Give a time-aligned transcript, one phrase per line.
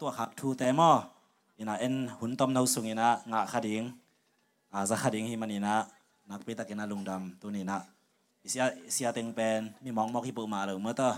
[0.00, 0.90] ตัวขับทูเตมอ
[1.58, 3.84] อินาเอ็นหุ่นต้มนาสุงอินะงะขัดิง
[4.72, 5.74] อาจะขัดิงฮิมันอินะ
[6.30, 7.78] นักพิตากินาลุงดำตัวนี้นะ
[8.50, 11.10] เสียเสียเต็งเป็นมีมองมอกฮิปุมาเลยเมื่อตัว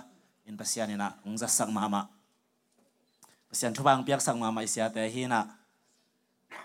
[0.46, 2.02] อินปัสยานี่นะองจะสักมามา
[3.48, 5.40] ปัสยานทุบังเปียกสักมามาเสียแต่ฮินะ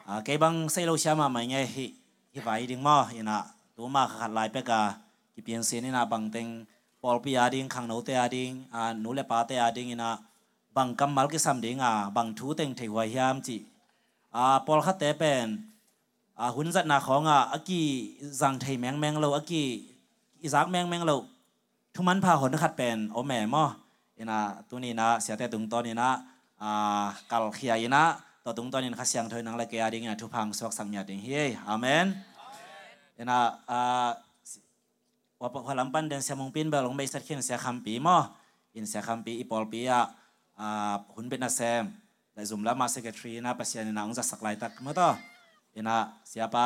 [0.07, 1.85] อ่าเก็บังใส่โลชามาไม่ไงฮิ
[2.33, 3.37] ฮิไปดิ้งมออินะ
[3.75, 4.81] ตัวมาขัดลายเปกา
[5.33, 6.47] กิเปียนเซนี่นะบังเต็ง
[7.01, 10.11] ปอลปีอาดิ้งขังโนเตอาดิ้งอ่านูเลปาเตอาดิ้งอินะ
[10.77, 13.57] บางกำมลกิสัมเดงาบางทูเต็งเทวายามจิ
[14.35, 15.47] อ่าปอลคาเตเป็น
[16.39, 17.81] อ่าหุ่นจัดนาของอะอากี
[18.41, 19.63] สังไทยแมงแมงเราอากี
[20.41, 21.15] อิซักแมงแมงเรา
[21.95, 23.65] ทุมันพาหนขัดเป็นโอแม่มอ
[24.15, 26.09] เอนะตัวนี้นะเสียแต่ตรงตอนนี้นะ
[26.61, 28.03] อ่ากลเขียนะ
[28.43, 32.05] ต่อตรงตอนนี้นะเสียงเธอนังละแกดิ่งนะทุพังสวักสังญาดิเฮ้ยอาเมน
[33.15, 34.07] เอนะอ่า
[35.41, 38.17] ว่าพอลำปันเดินเสียมงปินเบลลงไปสักเขียนเสียคำปีมอ
[38.75, 40.01] อินเสียคำปีอีปอลปีอะ
[41.15, 41.83] หุ่นเป็นนาแซม
[42.33, 45.09] แต่ซุมละมาเซกทรีนะปัสยานินาองจะสักลายตักมาต่อ
[45.71, 45.97] เอ็นะ
[46.29, 46.65] เสียป้า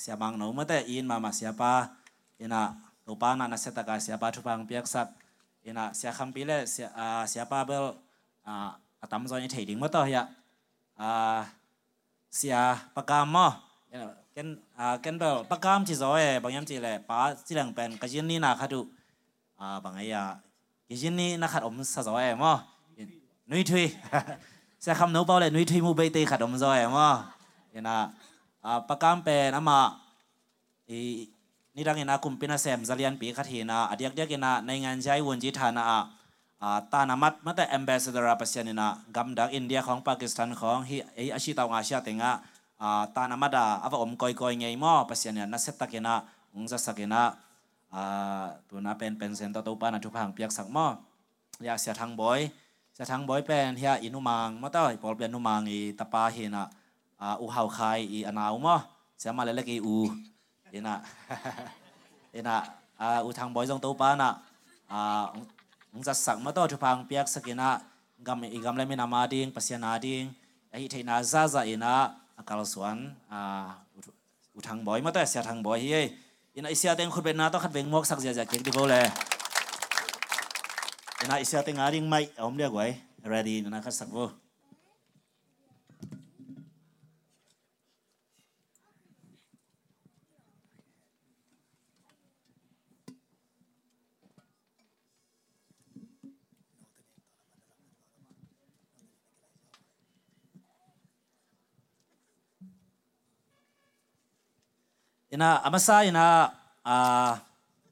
[0.00, 1.72] เสียบางหนูมาแต่อินมามาเสียป้า
[2.36, 2.62] เอ็นะ
[3.06, 5.06] ตัวป้านานาเซตกาเสียป้าทุบังเปียกสัก
[5.62, 6.86] เอ็นะเสียคำปีเลเสีย
[7.30, 7.84] เสียป้าเบล
[8.46, 10.20] อ่าตามจอยเทดิ้งมาต่อเฮีย
[11.00, 11.38] อ่า
[12.36, 12.56] เสีย
[12.96, 13.46] ปากกามมอ
[13.88, 18.80] เอ็นะเกนอ่าเกนเบลปากกามจีจอยบางยามจีเลยป้าจีหลังเป็นกะจินนี่นาคาดู
[19.58, 20.22] อ่าบางไอ้ยา
[20.88, 22.52] กะจินนี่นาคาดอมสะจอยมอ
[23.50, 23.90] nuôi thuy
[24.80, 27.22] sẽ không nấu bao lại nuôi thuy mu bê tê khát ông rồi mà
[27.74, 28.08] yên à
[28.62, 29.90] à bác cam pe nà mà
[30.86, 31.28] ý
[31.74, 35.20] ni đang ina kumpina sem zalian pi khat hina adiak diak ina nei ngan jai
[35.20, 35.98] won ji thana a
[36.58, 41.30] a ta namat mata ambassador a pasian ina gamdak india khong pakistan khong hi ei
[41.30, 42.38] ashi taw nga sha tenga
[42.78, 46.22] a ta namada ava om koi koi ngei mo pasian na set takena
[46.54, 47.34] ungza sakena
[47.90, 48.02] a
[48.68, 50.86] tu na pen pen sen to to pa na thu phang piak sak mo
[51.66, 52.50] ya sia thang boy
[53.02, 56.64] จะทั้งบอยเป็นเฮียอินุมังมาต่อยปอลเป็นนุมังอีตาปาเฮนะ
[57.20, 58.76] อ่าอูเฮาคายอีอนาวมั้
[59.18, 59.96] เสียมาเล็กๆอีอู
[60.70, 60.96] เอ็นะ
[62.32, 62.56] เอ็นะ
[63.00, 64.30] อ่าอูทางบอยจงตัวปานะ
[64.92, 65.22] อ่า
[65.92, 67.68] องจะสักมาต่อทุพังเปียกสกินะ
[68.26, 70.22] กำอีกำเลยไม่นามาดิ้งปัสยานาดิ้ง
[70.70, 71.94] ไอเทนาซาซาเอ็นะ
[72.38, 72.96] อากาลสวน
[73.32, 73.40] อ่า
[74.54, 76.06] อูทางบอยมาต่อเสียทางบอยเฮ้ย
[76.54, 79.06] อินะไอเสียเต็งคุณเป็นนาต้องขัดเวงมอกสักเสียจากเก่งดีโบเลย
[81.28, 84.32] na isa ting aring mai om dia gwai ready na ka sakbo
[105.30, 106.50] ina amasa ina
[106.84, 107.32] uh,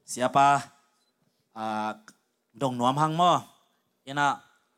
[0.05, 0.61] siapa?
[1.55, 1.97] Uh,
[2.61, 3.31] ดงน้อมหังมอ
[4.03, 4.27] เอ็นะ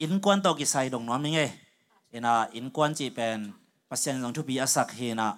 [0.01, 1.41] อินกวนตอกิไซดงน้อมยังไง
[2.09, 3.39] เอ็นะอินกวนจีเป็น
[3.89, 5.29] ปัสเซนของทุบีอาศักเฮนะ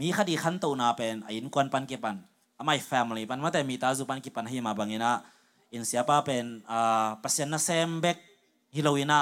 [0.00, 2.16] มีคดีขันตูนาเป็นอินกวนปันเกปัน
[2.58, 5.12] อไม่แฟมิลี่ปันมาแต่มีตาจูปันกิปันให้มาบังเอนะ
[5.72, 8.18] อินเสียป้าเป็นอ่าปัสเซนนเซมเบก
[8.74, 9.20] ฮิโลวินะ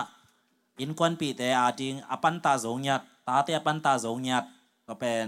[0.81, 4.45] อินกวนปีเตอาจิงอปันตาจงยัดตาเตอปันตาจงยัด
[4.87, 5.27] ก็เป็น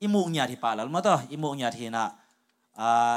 [0.00, 2.04] อิมูญาติปาแล้วมั้งต่ออิมุกยัดตินะ
[2.78, 3.16] อ่า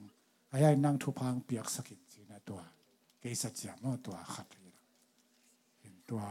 [0.51, 2.59] อ้ยัยนั่งทุพางเปียกสกินจีนะตัว
[3.19, 4.73] เกสัจจามอตัวขัดเลย
[5.81, 6.21] เห็นตัว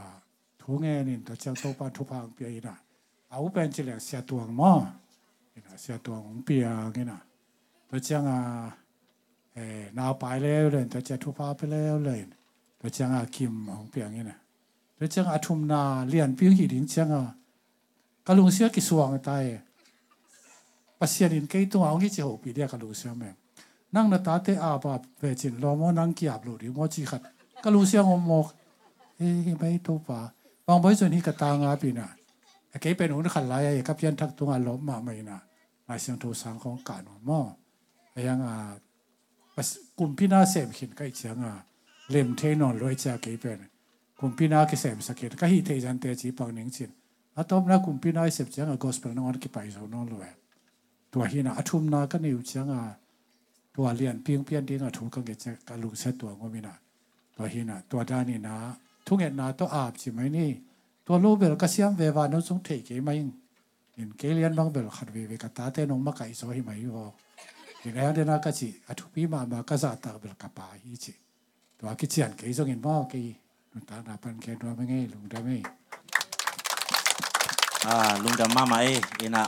[0.60, 2.76] ทุงเงินตัวเจ้าตัวปานทุพังเปียนะ
[3.30, 4.72] เอาเป็นจิเหลเสียตัวงมอ
[5.66, 7.20] นะเสียตัวของเปียกินะ
[7.88, 8.38] ตัวเจ้าอะ
[9.54, 9.64] เอ่
[9.98, 12.20] นาวไปแล้วเลยตัวเจ้าทุพาไปแล้วเลย
[12.80, 14.38] ตัวเจ้าอะคิมของเปียกินะ
[14.98, 17.24] ตัวเจ้าอะทุมนาเลียนปิ้งหิดิงเจ้าอะ
[18.26, 19.44] กะลุงเสียกิสวงตาย
[20.98, 23.30] ปัสยานินเกยตัวเอาที่จะหกปีเดียกะลุงเสียแม่
[23.94, 27.20] นั่งนาตาเตอาบาเวจินรอมอนั่งกียบหลุดหรือมอจีขัด
[27.64, 28.46] กะลุงเสียงมก
[29.16, 30.20] เอ้ยไม่ตัวป่า
[30.66, 32.08] บางบ่อยส่วนนี้ก็ตางาปีน่ะ
[32.80, 35.38] เก๋เป็นหุ่นขันลายกับยันทักตัวงานล้มมาไม่น่ะ
[35.86, 37.40] มาเสียงโทสังของการหม้อ
[38.28, 38.56] ยังอ่า
[39.98, 41.54] กลุ่มพี่นาเสพขินก็อีกเสียงอะ
[42.10, 43.60] เล่มเทนอนรวยจากเก๋เป็น
[44.18, 46.90] กลุ่มพี่นาเก็เสพสกิลก็ฮิเทจันเตจีปังหนิงจิน
[47.36, 50.30] อะตอมนะกลุ่มพี่นาเสพเสียงอะกอสเปลนอนกี่ไปสนอนรวย
[51.12, 52.82] ตัวหินะอทุมนาก็นิวเสียงอะ
[53.74, 56.74] ตัวเลียนเพียงเพียงดิ้งอะถูกกังเกจกะลุงเสตัวงมินะ
[57.36, 58.56] ตัวหินะตัวด้านนี้นะ
[59.06, 60.50] ทุกเอ็นนาตัวอาบใช่ไหมนี่
[61.06, 63.10] ตัวลูเบลก็เสียมเววานนสงเทกไหม
[63.94, 66.92] เห็นเกลียนบางเบลขัดเวเวกตาเตนงมาไก่สอยไหมอยู่
[67.80, 71.12] เห็นแล้วเดนาก็จีอทุปีมามาก็จะตาเบลกับปาฮีจี
[71.78, 73.26] ตัวกิจยันเกยสงเห็นบ่เกย
[73.72, 75.50] ลุงตาหน้าปันแกตัวไม่ไงลุงด้ไหม
[77.86, 78.74] อ่าลุงดำมาไหม
[79.20, 79.44] อินะ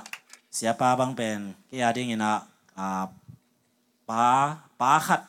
[0.54, 2.32] เสียป้าบางเป็นเกี่อาดิ้งอินะ
[2.78, 3.04] อ่า
[4.12, 4.26] ป้า
[4.80, 5.20] ป้าขัด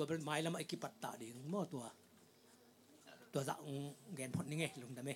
[0.00, 1.84] วเป็นไม้แล้วมาไอ้กิปัตตาดิงมั้งตัว
[3.32, 3.54] ตัวจะ
[4.14, 5.10] เงินผลนี่ไงลุงดำเม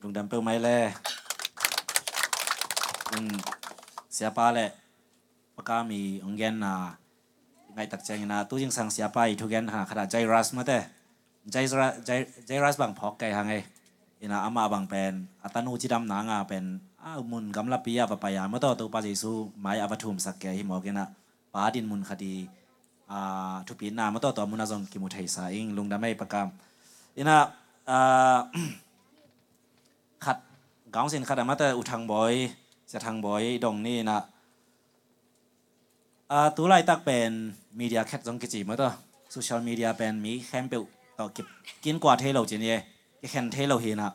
[0.00, 0.78] ลุงดำเปิลไม้แล่
[3.10, 3.34] อืม
[4.14, 4.70] เสียป้าแหละ
[5.56, 6.74] ปากกามีองเกนนา
[7.76, 10.78] ไงตักใจนะตู้ยังสั่งเสียไปทุกเกนหาขนาดใจรัสมาแต่
[11.52, 12.10] ใจรัสใจ
[12.46, 13.54] ใจรัสบางพอกไก่หางไง
[14.20, 16.64] อินาอามาบางเป็นอัตนูจิดำนางาเป็น
[17.02, 21.06] อ้าวมุนกำลับปียาปะปายาเมื่อต่อตัวปาเจสูไม้อวทุมสักแกหิมอกินะ
[21.54, 22.34] ปาดินมุนคดี
[23.10, 26.48] อ่าทุปีนาเมื่อต่อตัวมุนาซงกิมุทัยสาอิงลุงดำไม่ปากกาม
[27.16, 27.36] อินา
[27.90, 28.38] อ่า
[30.24, 30.36] ขัด
[30.94, 32.32] กางสินขัดมาแต่อุทังบอย
[32.92, 34.18] จะทางบอยดงนี่นะ
[36.32, 37.32] อ่าตัวไรตักเป็น
[37.78, 38.90] มีเดียแคทจงกิจิมาตัว
[39.30, 40.76] โซเชียลมีเดียเป็นมีแคมเปล
[41.18, 41.46] ต่อเก็บ
[41.84, 42.74] กินกว่าเทเราจีนี่
[43.20, 44.10] ก็แค่เทเราเห็นนะ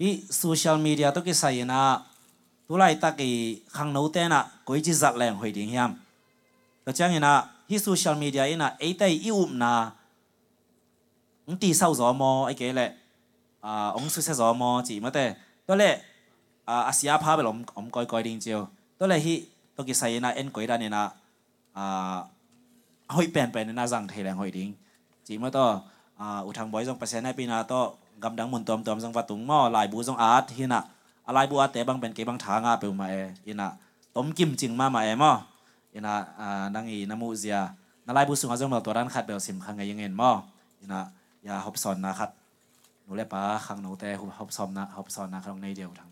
[0.00, 1.82] อีโซเชียลมีเดียตัวกิใส่นะ
[2.66, 2.84] ตัวไร
[19.76, 21.04] ตักิไซน่าเอ็นกอยดานเนี่ยนะ
[21.76, 22.16] อ่า
[23.14, 24.70] ห้อยเปลี่ยนไปในน่าจังเทแรงห้อยดิ้ง
[25.26, 25.66] จีเมื่อต่อ
[26.20, 27.80] อ่าอุทังบอยส่งเปร์เซ็นต์ในปีนาต่อ
[28.24, 30.82] กำดังมุนตอมตอมสังวัดตุงหม้อลายบูส่งอาร์ตที่น่ะ
[31.26, 33.14] อะไรบัวแต่บางเป็นเกบางทางอาเปลมาเอ
[33.46, 33.68] อินะ
[34.16, 35.32] ต้มกิมจิงมามาเอมอ
[35.94, 37.58] อิน่ะอ่านังอีนามูเซีย
[38.06, 40.30] นลายบูสุงอาจงเราตัวด้านขัดเบลซิมขังไงยังเงินมอ
[40.80, 41.00] อิน่ะ
[41.46, 42.30] ยาฮอบซอนนะครับ
[43.02, 46.11] หนูเล่ป้าขังหนูแต่ฮอบซอนนะฮอบซอนนะครับในเดียวทั้ง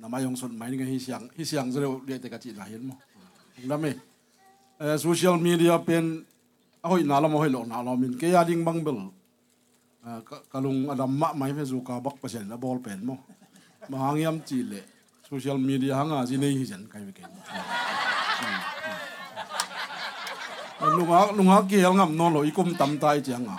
[0.00, 2.82] nama yong son mai nga hi siang hi siang zero le te chi na hin
[2.88, 2.94] mo
[3.70, 3.92] lami
[4.80, 6.24] eh, social media pen
[6.84, 8.98] ahoi na lam hoi lo na lam min ke ya ding bang bel
[10.08, 10.20] eh,
[10.52, 13.16] kalung adam mai fe zu ka bak pasel na ball pen mo.
[13.90, 14.20] Ma hang
[15.30, 17.42] social media hanga ji nei hi jan kai ke hmm,
[18.42, 19.00] hmm, hmm.
[20.82, 23.56] eh, lunga lunga ki hel ngam no lo ikum tam tai chang a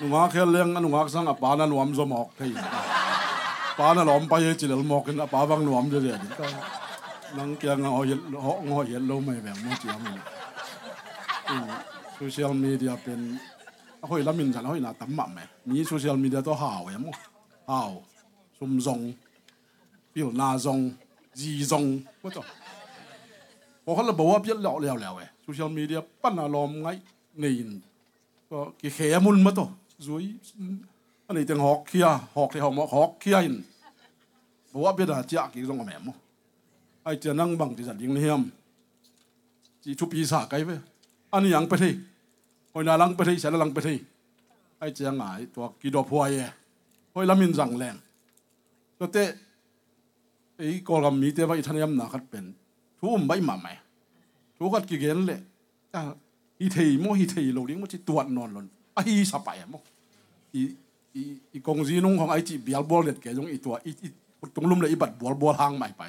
[0.00, 2.52] lunga khel leng lunga sang a pa na nuam zo mok thei
[3.82, 6.46] pa na lom pa ye chi lel mok na pa bang nuam je de ka
[7.36, 10.06] nang kya nga ho ye ho ngo ye lo mai bang mo chi am
[12.18, 13.22] social media pen
[14.02, 16.98] a hoi lamin jan hoi na tam ma me mi social media to hao ya
[17.04, 17.12] mo
[17.70, 17.94] hao
[18.58, 19.04] sum zong
[20.14, 20.82] bil na zong
[21.38, 21.88] ji zong
[22.22, 22.42] mo to
[23.84, 25.46] พอเขาระบอกว่าเพี้ยนเหล่าแล้วแล้วเว้โซ
[33.24, 36.08] เบัวเบียดาจากอีกตรงกัแม่ม
[37.02, 38.42] ไอเจ้านั่งบังที่จัดยิงเฮียม
[39.82, 40.70] จีชุบยีสาไกไป
[41.32, 41.92] อันยังไปที่
[42.72, 43.96] หอยนาลังไปที่ฉันลังไปที่
[44.78, 46.30] ไอเจ้าหงายตัวกีดอพวย
[47.14, 47.96] หอยละมินสั่งแรง
[48.98, 49.24] ตัวเตะ
[50.56, 52.44] ไอ้กอลมีเตะว่าอิทันยมนาคัดเป็น
[52.98, 53.68] ทุ่มใบหมาไหม
[54.56, 55.40] ทุกัดกี่เกนเลย
[56.60, 59.82] อีเทีโมอีเทยโลดิ้งมันจีตรวจนอนหล่นไอีสบายมั้ง
[60.54, 60.60] อี
[61.52, 63.92] อีกองจีนุ่งของไอจีเบียร์บอลเด็ดแกยงอีตัวอี
[64.54, 66.02] ตรงลุ่มเลยอีบัดบัวบัวหางใหม่ไป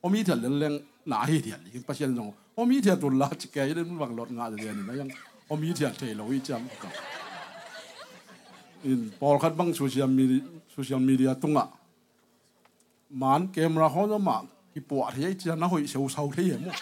[0.00, 0.74] โอมีเถียนเรื่อง
[1.08, 5.08] หนาฮีเถียนยิ่งประเทศนงโอมีเถียนตุนลาจิเกยัรื่องบังรถงานเรียนนะยัง
[5.46, 6.92] โอมีเถียนเทโลวิจามกับ
[8.84, 10.24] อินพอลคัดบังโซเชียลมี
[10.72, 11.66] โซเชียลมีเดียตุงอะ
[13.22, 14.38] มันเกมราฮอนมา
[14.72, 16.76] ที่ปวดที่ไอ้เจ้าหน้าหอยเสียวเสาที่เห็นมั้ง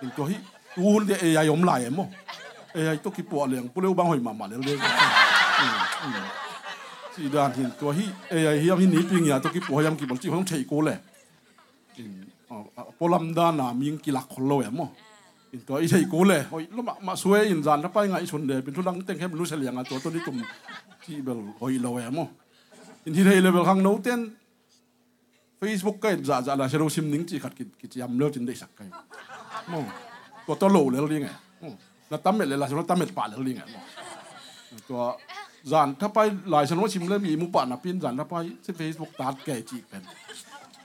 [0.00, 0.38] อินตัวที่
[0.76, 2.08] ตูนเดียเอไอยอมไหลมั้ง
[2.74, 4.78] เอไอตุกี่ปวดเหลืองปุ๊เร็วบางหอยมามาเร็วเร็ว
[7.16, 9.82] chỉ đàn thì có hi ai hi am hi, ní ping ya to ki po
[9.82, 10.94] yam ki bol chi hong chei ko le
[11.96, 12.24] in
[12.98, 14.86] po lam da na ming ki lak kholo ya mo
[16.24, 18.82] le hoi lo ma ma suwe in zan na pai ngai chun de pin thu
[18.82, 20.42] lang teng hem lu sel yang a to to ni tum
[21.06, 22.10] chi bel hoi lo ya
[23.46, 24.20] level khang no ten
[25.62, 28.30] facebook cái dạ dạ là sẽ đâu sim nín chỉ khát cái cái yam lơ
[28.34, 28.88] trên đây sạc cái
[29.66, 29.84] mong
[30.46, 31.34] có to lộ lên liền à
[32.10, 33.66] là tắm mệt là sẽ nó tắm mệt phải lên liền à
[34.88, 35.18] có
[35.70, 36.18] จานถ้าไป
[36.50, 40.02] หลายชนว่าชิมเริ่มมีมุปะนับพินจานถ้าไปที่เฟซบุ๊กตัดแก่จีเป็น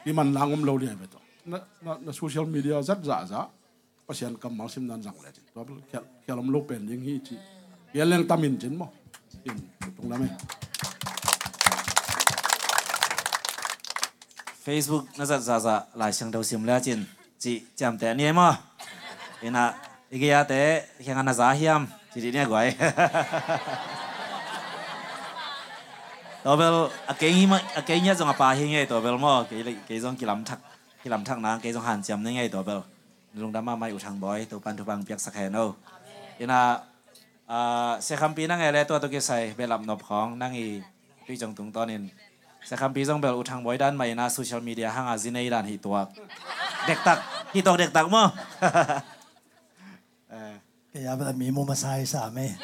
[0.03, 1.59] ที่มันนางอมเราเรียนไปต่อนะ
[2.05, 3.41] นะโซเชียลมีเดียจัดจ้าจ้า
[4.07, 7.35] ประชันกำมังสิมนันจังเลยจีตัวแค่แค่ลมลูกเป็นยังฮีจี
[7.89, 8.89] แค่เลี้ยงตามินจินมั้ง
[9.97, 10.25] ตรงนั้นไหม
[14.67, 17.03] Facebook nó giật già già lại sang đầu xiêm lá chín
[17.39, 18.59] chị chạm té ni mà
[19.41, 19.73] thế nào
[20.11, 22.75] cái ya té khi anh giá hiam chị đi nha gọi
[26.47, 26.47] 那怪。
[26.47, 26.75] ตัวเบล
[27.09, 30.59] อาเกงมาอาเกงเนี่ยจงอาปาเฮงไงตัวเบลมอเกยเกยจงกิลำทัก
[31.03, 32.81] กิลำทักนะเกยจงหันจำนี่ไงตัวเบล
[33.41, 35.57] ลุงดำมาไม่อุทังบอยตัวปันทุบังเปียกสักแค่โน
[36.39, 36.61] ยินา
[37.51, 40.67] อ่าเสคำปีนั่งไงเลยตัวตัวเกใส่เบลับนบของนั่งอี
[41.25, 41.97] พี่จงตุงตอนนี้
[42.65, 45.97] เสียคำปีจงเบลอุทังบอยด้านใหม่นะโซเชียลมีเดียห้างอาจินในด้านหิตัว
[46.85, 47.17] เด็กตัก
[47.53, 48.27] หิตัวเด็กตักมั้ง
[50.97, 52.57] kaya ba mi mo masahe sa amin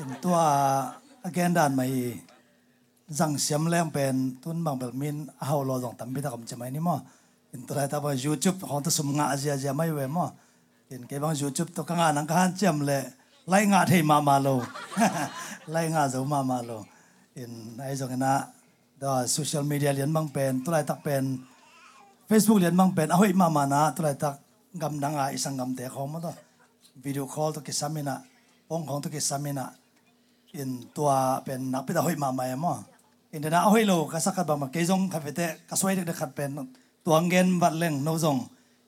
[0.00, 0.44] in tua
[1.28, 2.20] again dan mai
[3.18, 6.44] zang siam lem pen tun bang bel min hau lo dong tam bi ta kam
[6.48, 6.96] chamai ni mo
[7.54, 10.26] in tua ta ba youtube hong to sum nga asia asia mai we mo
[10.92, 12.98] in ke bang youtube to ka nga nang kan cham le
[13.50, 14.56] lai nga thei ma ma lo
[15.74, 16.78] lai nga zo ma ma lo
[17.40, 18.32] in ai zong na
[19.02, 21.24] ดอโซเชียลมีเดียเรียนบางเป็นตัวไรตักเป็น
[22.28, 24.30] Facebook เรียนบางเป็นเอาให้มามานะตัวไรตั
[30.58, 31.10] อินตัว
[31.44, 32.78] เป็นนักพิจารณามาใหม่มั่ง
[33.32, 36.50] อินเดนะเอาให้โลกสักกัดบางมาเกยงคาเฟ่เตะกสวยเด็กๆขัดเป็น
[37.06, 38.36] ตัวเงินบัตรเล่งโนซง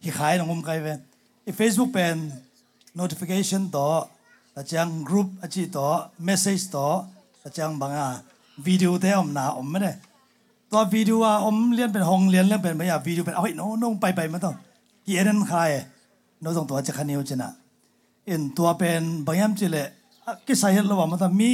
[0.05, 0.99] ฮิขายนงมไกเวน
[1.47, 2.17] อีเฟซบุ๊กเป็น
[2.99, 3.87] notification ต่อ
[4.53, 5.87] แต่จังกรุ๊ปอาจีต่อ
[6.27, 6.87] message ต่อ
[7.41, 8.07] แต่จังบางอะ
[8.67, 9.93] วิดีโอเท่อมหนาอมไม่ได้
[10.71, 14.55] ตัววิดีโออะอมเรียนเป็นห้องเรียนเรียนเป็นไม่อยากวิดีโอเป็นเอาให้น้องน้งไปไปมาต้อง
[15.05, 15.59] เกียร์นั้นใคร
[16.43, 17.51] น้องต้องตัวจะคันนิ้วจีน่ะ
[18.29, 19.87] อินตัวเป็นบางยามจีเลย
[20.47, 21.53] กิสาเหตุระหว่างมันมี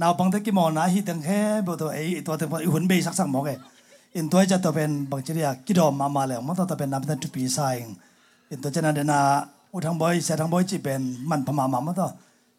[0.00, 3.50] นาวบังตะกิมอนาฮิตังแค่บ่ตัวไอตัวตังพอหุ่นเบสักสังมอกเอ
[4.16, 7.74] อินตัวจะตัวเป็นบางเรียากิดอมมามาแล้วมันตัวเป็นนำเตันทุปีสาย
[8.50, 9.20] อินตัวจะนันเดนา
[9.72, 12.08] อุทังบอยเสทังบอยจีเป็นมันพมามามันตัว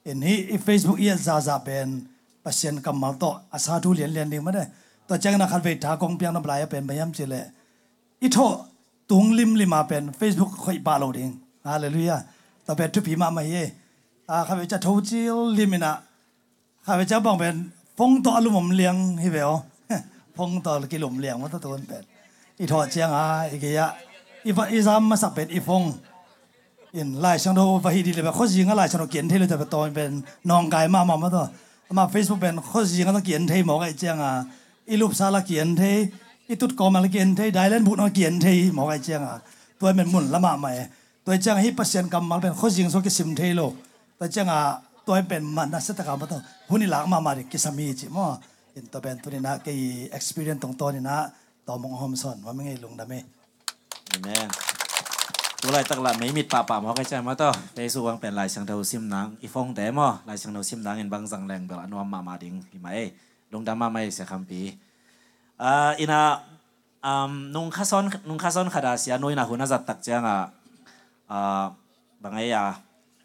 [0.08, 1.88] อินนี้เฟซบุ๊กเอียซาซาเป็น
[2.44, 4.64] ประชาชนกัมมาโตอาซาทูเลียนเลียนดิ่มาได้
[5.08, 7.44] ตัวแจ้งนัคขัดเวทากองเพียงน้ำลายเป็นพยายามจีเลย
[8.24, 8.38] อิโท
[9.12, 11.30] ตุงลิมลิมาเป็นเฟซบุ๊กคอยบาโลดิ่ง
[11.66, 12.18] ฮาเลลูยา
[12.66, 13.54] ตัวเป็นทุปีมามาเฮ
[14.48, 15.94] ข้าพเจ้าทูจิลลิมินะ
[16.88, 17.56] ข้าพเจ้าบอกเป็น
[17.98, 19.52] พงต่อลุมผมเลี้ยงฮิเบล
[20.38, 22.04] พงต่อกิลุมเลี้ยงวัตถุนเป็น
[22.60, 23.88] อีทอดเชียงอาอีกยะ
[24.46, 25.84] อีฟอีซามมาสักเป็นอีฟง
[26.96, 30.12] อินไล่ช่างดูวะฮิดีเลยแบบโคจิงก็ไล่ช่างดูเขียนที่เราจะไปตอนเป็น
[30.50, 31.46] นองกายมาหมอมมาตัว
[31.98, 34.32] มาเฟซบุ๊กเป็นโคจิงก็ต้องเขียนเที่หมอกไอเจียงอา
[34.90, 35.82] อีรูปซาลาเขียนเท
[36.48, 39.36] อีตุดกอมาลเขียนเที่ไดเลนบุญเขียนเที่หมอกไอเจียงอา
[39.80, 40.72] ตัวเป็นมุ่นละหมาใหม่
[41.26, 43.62] ตัวเจียงฮิปเปอร์เซ็นต์กำมาเป็นโคจิงโซกิสิมเทโล
[44.18, 44.46] แต่เจ้า
[45.08, 48.26] ตัวเป็นมันนะเสตกรรมต้องหุ่นหลังมามาดิกิสมีจิมอ
[48.76, 49.78] อินตัวเป็นตัวนี้นะกี่
[50.12, 51.18] เอ็กซ์เพรียนตรงตัวนี้นะ
[51.68, 53.20] ต่อมองหอมสอนว่าไม่ไงลุงดำเม่
[54.26, 54.38] แม่
[55.62, 62.88] ตัวไรตลาดไม่มีป่าป่ามอกใจมาต่อในส่วังเป็นลายสังเทาซิมนังอีฟองแต่มอลายสังเทาซิมนังเห็นบางสังแรงแบบอนวมามาดิงพี่ไหม
[63.52, 64.62] ลุงดำมาไม่เสียคำปี
[65.62, 66.22] อ่าอินา
[67.06, 70.38] อ่านุงข้าซ้อนนุงข้าซ้อนขดาเสียนุยนะหุ่น่าจัดตักเจ้าอะ
[71.32, 71.64] อ่า
[72.24, 72.66] บางไงอะ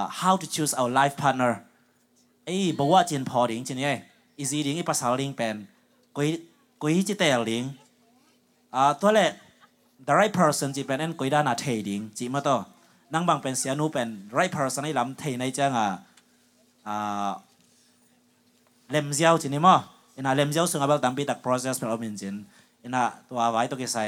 [0.00, 1.52] ะ how to choose our life partner
[2.44, 3.96] ไอ้บอกว่าจินพอดิงจินเนี่ย
[4.38, 5.56] อีซีดิงอีภาษาดิ้งเป็น
[6.16, 6.28] กุย
[6.82, 7.62] กุยจิเตลิง
[8.74, 9.30] อ่าตัวแหละ
[10.06, 12.56] the right person จีเป็นเอ็นกุยด้านาเทดิงจีมาต่อ
[13.12, 15.88] นั่งบางเป็นเสียนูเป็น right person ในลำเทในจังอะ
[16.86, 17.30] อ่า
[18.90, 19.78] เลมเจียวจีนี่มั้ง
[20.16, 22.34] อินาเลมเจียวซึ่งอาบัลตัมปีตัก process เป็นอมินจิน
[22.82, 24.04] อินาตัวไว้ตัวกี่ใส่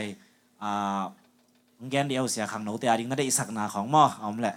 [0.62, 1.02] อ่า
[1.90, 4.56] เงินเดียวเสียขังโนเตียดิ้งนั่นได้อีสักนาของมั้งเอาแหละ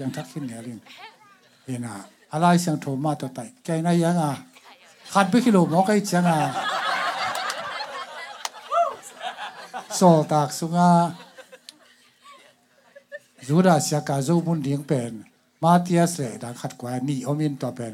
[0.00, 0.80] ยังทักขึ้นเหนือเรื่อง
[1.64, 1.94] เฮนา
[2.32, 4.32] อะไรเสียงโทมาตัวไตแกนายยังอะ
[5.12, 6.38] ขัดไปกิโลมอกไอเจียงอะ
[9.96, 10.00] โซ
[10.32, 10.90] ตากสุงา
[13.48, 15.12] ยูดาเสียกาโซมุนเดียงเป็น
[15.62, 17.92] มาเตียเสดังขัดกว่านี่อมินต่อเป็น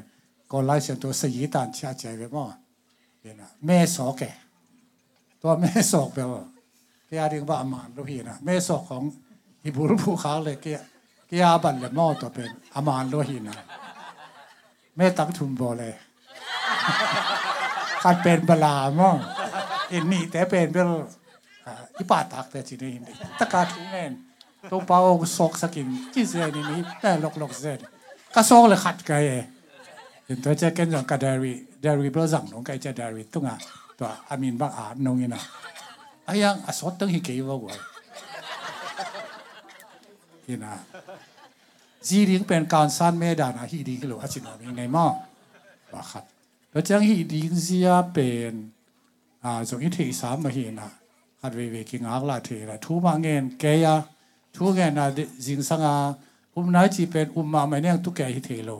[0.51, 2.49] ก็ไล่เสียงตัวสยีตันชาใจไปมั่ง
[3.21, 4.23] เฮน่าแม่สอกแก
[5.41, 6.43] ตัวแม่สอกไปว่า
[7.07, 9.03] แกเรียกว่ามานรู้เห็น่ะแม่สอกของ
[9.63, 10.67] ฮิบุรุภูเขาเลยแก
[11.33, 13.57] กียบันเลยมอตัวเป็นอามานโลหินะ
[14.97, 15.93] แม่ตักทุมบอเลย
[18.03, 19.11] การเป็นบลามอ
[19.91, 20.89] เห็นนี่แต่เป็นเป็น
[21.97, 24.13] อีป่าตักแต่จีนี่ตะการทุงแมน
[24.71, 25.01] ตรงเป้า
[25.37, 27.81] ซอกสกินกี่เซนี่นี่แต่หลอกหลอกเซน
[28.35, 29.13] ก็ซอกเลยขัดไก
[30.27, 33.57] เห็นตัวเจ้าเก่งอย่างกระเดรีเดรีเปล่าสั่งน้องไก่เจ้าเดรีตุ้งอะ
[33.99, 35.43] ตัวอามินบักอาหนงนี่นะ
[36.25, 37.92] ไอ้ยังอสดตั้งฮิเกยวะกว่า
[42.09, 45.11] ฮีดีก็เป็นการสั้นเมดานะฮีดีก็หลวอาชินอมีไงมั่ง
[45.93, 46.25] ว่าครับ
[46.71, 48.55] แล้วจังฮีดีเสียเป็น
[49.45, 50.91] อ่าจงอิทธิสามมาเห็นนะ
[51.43, 53.95] ฮัดเวเวกิงอักลาเทระทูมาเงินแกยา
[54.55, 55.07] ทูเงินนะ
[55.47, 55.95] จิงสังอา
[56.55, 58.71] อุ้มนายจีเป็นอุ้มมาไม่เนี่ยตุกแกฮิเทโล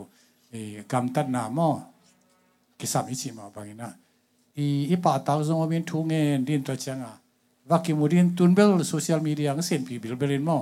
[0.49, 0.55] เอ
[0.91, 1.69] กำตัดนามอ
[2.79, 3.89] กิสามิจิมาบางนะ
[4.57, 7.13] อีอีป่าตาวจงว่าเป็นทูเงินดินตัวจังอะ
[7.69, 10.61] ว่ากิมุดินตุนเบลโซเชียลมีเดียก็เส้นปีบิลเบลินมั่ง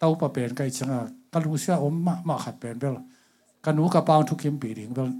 [0.00, 0.98] เก็บัง tàu pa pen kai changa
[1.32, 2.96] kalu sia om ma ma khat pen bel
[3.64, 5.10] kanu ka pang thu kim pi ding bel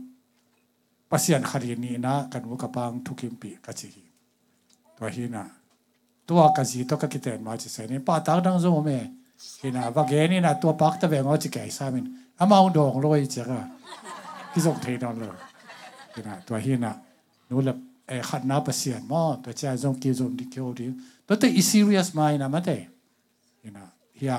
[1.11, 4.05] pasian khari ni na kanu ka pang thu kim pi ka chi hi
[4.97, 5.43] to hi na
[6.27, 8.99] to ka ji to ka kiten ma chi sai ni pa ta dang zo me
[9.61, 12.07] hi na va ge ni na to pak ta ve ngo chi kai sa min
[12.43, 13.61] ama ung dong loi chi ga
[14.53, 15.31] ki zok thei don lo
[16.14, 16.90] hi na to hi na
[17.49, 17.73] nu la
[18.14, 20.87] e khat na pasian mo to cha zong ki zong di kyo di
[21.27, 22.77] to te i serious mai na ma te
[23.62, 23.83] hi na
[24.21, 24.38] hiya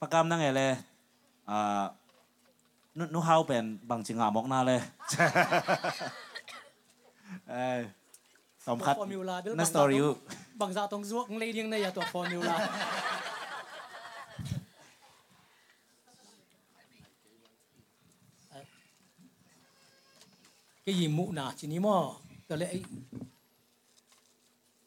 [0.02, 0.68] pakam na nge le
[1.54, 1.56] a
[2.98, 4.78] nu nu hau pen bang chi nga mok na le
[7.50, 7.82] เออ
[8.68, 8.96] สมคัด
[9.58, 10.02] นั่นสตอรี่
[10.62, 12.56] บางจาตรงซวกเลยยังในยาตัวฟอร์มิวลา
[20.86, 21.95] ก็ยิมุนาชินิมอ
[22.48, 22.80] ก็เลย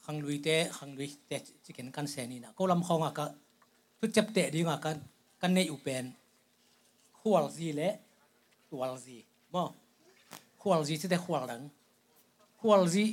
[0.05, 3.27] ขังลุยเตะขังลุยเตะจะเห็นกันเสนีนะก็ลำคองอะก็
[3.99, 4.97] ทุกจับเตะดีงอะกัน
[5.41, 6.05] กันในอุเปน
[7.19, 7.95] ขวลซีเละ
[8.71, 9.17] ตัวลซี
[9.55, 9.63] ม่อ
[10.61, 11.63] ขวลซีจะได้ขวลหลัง
[12.61, 13.05] ขวลซี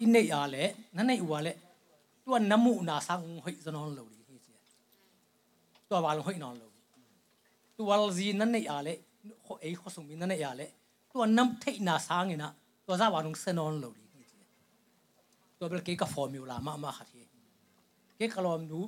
[0.00, 1.56] อินในอาเละนั่นในอัวเละ
[2.24, 4.18] ตัวน้ำมูนาสังหอยจะนอนหลดี
[5.88, 6.64] ตัววาลหอยนอนหล
[7.78, 8.98] ตัวลซีนั่นในอาเละ
[9.60, 10.70] ไอ้ยข้อสมินั่นในอาเละ
[11.12, 12.52] ตัวน้ำเทน่าสางนะ
[12.86, 14.04] ตัวซาวานุงเซนอนโลดี
[15.58, 18.80] ตัวเบลเกกับฟอร์มิวลามามาขัดเเกกลอมดู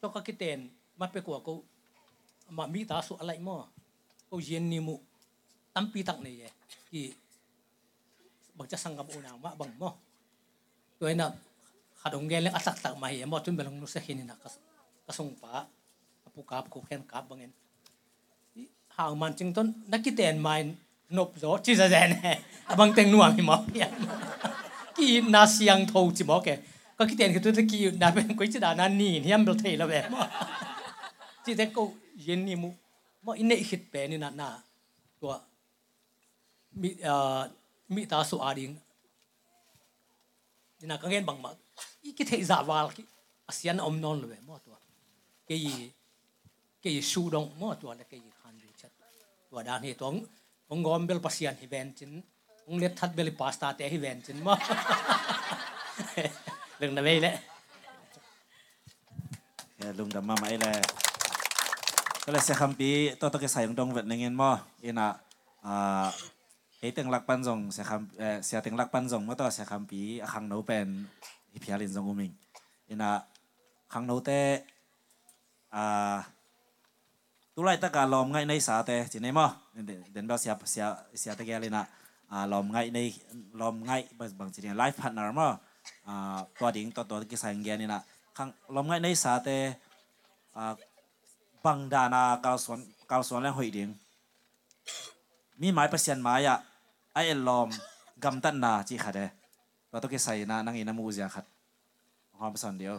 [0.00, 0.60] ตัวก็คิดเต็น
[1.00, 1.54] มาไปกว่ากู
[2.56, 3.60] มามีตาสุอะไรมั่ว
[4.30, 4.94] กูเย็นนิมุ
[5.74, 6.34] ตั้มปีตักนี่
[6.88, 7.02] ที่
[8.56, 9.92] บังจะสังกับอุณามาบังมั่ว
[10.98, 11.32] ตัวนั้น
[12.00, 14.36] ขัดองเกลเล็กอัตักตักมาเหี้ยมั่วจนเบลงนุสเฮนินะ
[15.06, 15.54] กสงปะ
[16.34, 17.52] ปู ku kap ku khen kap bangin
[18.96, 20.66] hang man ching ton nakiten main
[21.10, 22.10] nop zo chi za zen
[22.66, 23.56] abang teng nuang hi mo
[24.96, 26.54] ki na siang tho chi mo ke
[26.96, 29.56] có cái tiền cái tôi ki na bên quấy chỉ đã na ni hiam bel
[29.64, 30.10] thei la be
[31.44, 31.94] chỉ thế câu
[32.26, 32.70] yên ni mu
[33.22, 34.58] mo in nei hit pe ni na na
[35.20, 35.38] tua
[36.72, 36.94] mi
[37.88, 38.74] mi ta su ading
[40.80, 41.50] ni na ka gen bang ma
[42.02, 43.02] i ki thei za wal ki
[43.46, 44.78] asian om non le mo tua
[45.46, 45.90] cái gì
[46.82, 48.92] cái gì su dong mo tua là cái gì khan du chat
[49.98, 50.20] tua
[50.70, 52.22] dan hi tong ong gom bel pasian hi ven chin
[52.68, 54.54] ong let that bel pasta te hi ven chin mo
[56.80, 57.38] đừng là đây đấy
[59.96, 60.72] lung dam ma mai le
[62.26, 65.14] ko le se kham pi to to ke sai dong vet nengen mo ina
[65.62, 65.72] a
[66.82, 68.08] he teng lak pan jong se kham
[68.42, 70.86] se teng lak pan jong mo to se kham pi a khang no pen
[71.52, 72.32] hi phialin jong uming
[72.88, 73.08] ina
[73.92, 74.62] khang no te a
[75.08, 75.58] tu lai ta ka lom ngai nei sa te chi nei mo den ba sia
[75.58, 75.58] sia sia te ge le na a lom ngai nei lom ngai bang chi life
[75.58, 75.58] partner
[75.98, 76.39] mo ตัว
[77.60, 79.46] ตุไลตะกาลอมไงในสาแต่จีเนมอ
[80.12, 80.84] เดนแบบเสียเสีย
[81.20, 81.84] เสียตะแกเลยนะ
[82.30, 82.98] อ่าลอมไงใน
[83.60, 83.92] ลอมไง
[84.38, 85.48] บางจีเนไลฟ์พาร์ทเนอร์มอ
[86.08, 88.00] อ่าตัวดิ่งตัวตัวกิสังเกียนี่นะ
[88.36, 89.56] ข้างลอมไงในสาแต่
[90.56, 90.72] อ่า
[91.64, 92.78] บังดานากาวสวน
[93.10, 93.88] กาวสวนและหอยดิ่ง
[95.60, 96.56] มีหมายประเสียนหมายอะ
[97.14, 97.68] ไอเอลอม
[98.24, 99.20] กำตันนาจีขัดเด
[99.90, 101.44] ตัวตัวกิสัยนะนั่งอินามูเสียขัด
[102.38, 102.94] ความสันเดียว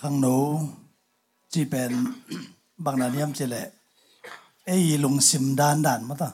[0.00, 0.36] ข้างโน้
[1.52, 1.92] จีเป็น
[2.84, 3.56] บางนาเนียมเจเล
[4.66, 6.28] เอ้ยลุงซิมดานดานมาตา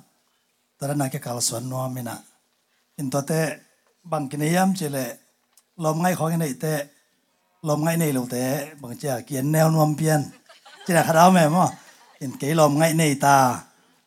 [0.78, 2.16] ตอนนั้นแกกาลสวนนัวมินะ
[2.96, 3.32] อินตัวเต
[4.10, 4.98] บางกินยามเจเล
[5.84, 6.66] ลมไงของกินเต
[7.68, 8.36] ลมไงในลูเต
[8.80, 10.20] บางเจ้าเกียนแนวนวมเปียน
[10.82, 11.64] เจ้าขาดเอาแม่มั้
[12.20, 13.36] อินเกลมไงในตา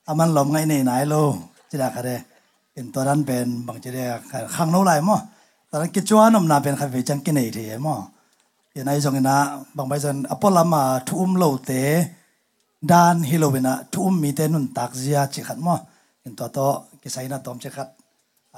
[0.07, 1.15] อามันลมไงในไหนโล
[1.67, 2.09] เจ้าขาดเด
[2.75, 3.93] อินตัวนั้นเป็นบางเจ้า
[4.55, 5.19] ข้างโน้ไรมั้ง
[5.69, 9.37] ตอนนั้นกิจวัตรนมนาเป็นข้าพเจ้ากินในทีมั้งยันไงจงนะ
[9.77, 11.71] บางใบจันอพอลมาทุ่มโลเต
[12.85, 15.75] dan hilowina tum mi te nun tak zia chi khat mo
[16.25, 16.67] in to to
[17.01, 17.89] ki sai na tom chi khat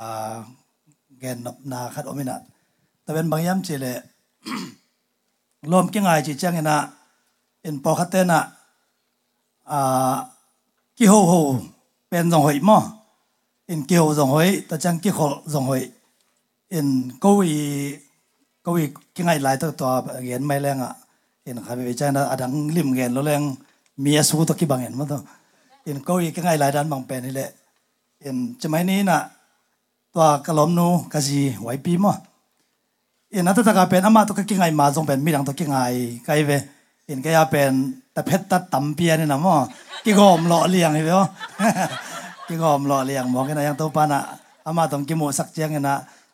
[0.04, 0.06] a
[1.22, 2.36] gen nop na khat omina
[3.06, 3.94] ta ben bang yam chi le
[5.72, 6.76] lom ki ngai chi chang ina
[7.68, 8.40] in po khat te na
[9.78, 9.80] a
[10.98, 11.40] ki ho ho
[12.12, 12.80] pen zong hoi mo
[13.72, 15.84] in ki ho zong hoi ta chang ki khol zong hoi
[16.78, 16.88] in
[18.70, 19.90] ก็วิกิงายหลายตัวตัว
[20.26, 20.94] เห็นไม่แรงอะ
[21.44, 23.42] เห็นครับไปใจนะอดังริมเงินแล้วแรง
[24.04, 25.20] มียสู้ตะกี้บางเห็นมั้งตัว
[25.84, 27.50] เห็นก็วิกิงายหลายด้านบางแปลนี่แหละ
[28.22, 29.20] เห็นจะไม่นี้น่ะ
[30.14, 32.16] ตัวกระล้มนูกะจีไหวปีมั้ง
[33.32, 35.94] เอ็นนัตตะกาเป็นอามาตุกกิง่ายมาทรงเป็นมีดังตะกี้ง่าย
[36.26, 36.52] ไกลไป
[37.06, 37.72] เอ็นก็ยาเป็น
[38.14, 39.60] แต่เพชรตัดตำเปียนี่นะมั้ง
[40.06, 41.12] กิกอมหล่อเลี้ยงเห็นไหม
[42.48, 44.20] กิกอมหล่อเลี้ยงมองกันนะยังตัวปานะ
[44.66, 45.96] อามาต้องกิโมสักเจียงกันนะ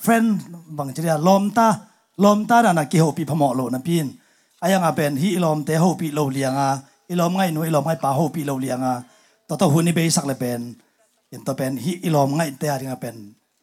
[0.00, 0.24] เฟรน
[0.76, 1.68] บางจีเดียลมตา
[2.24, 4.06] ลมตาดานะกิโฮปีพมอโลนะพิน
[4.62, 6.68] อายังอาเป็นฮิลมเตโฮปีโลเลียงอา
[7.10, 8.94] อิลมไงนูอิลมไงปาโฮปีโลเลียงอา
[9.48, 10.60] ต่อต่อหุ่นนี่เบสักเลยเป็น
[11.32, 13.16] อินตัวเป็นฮิอิลมไงเตอาริงาเป็น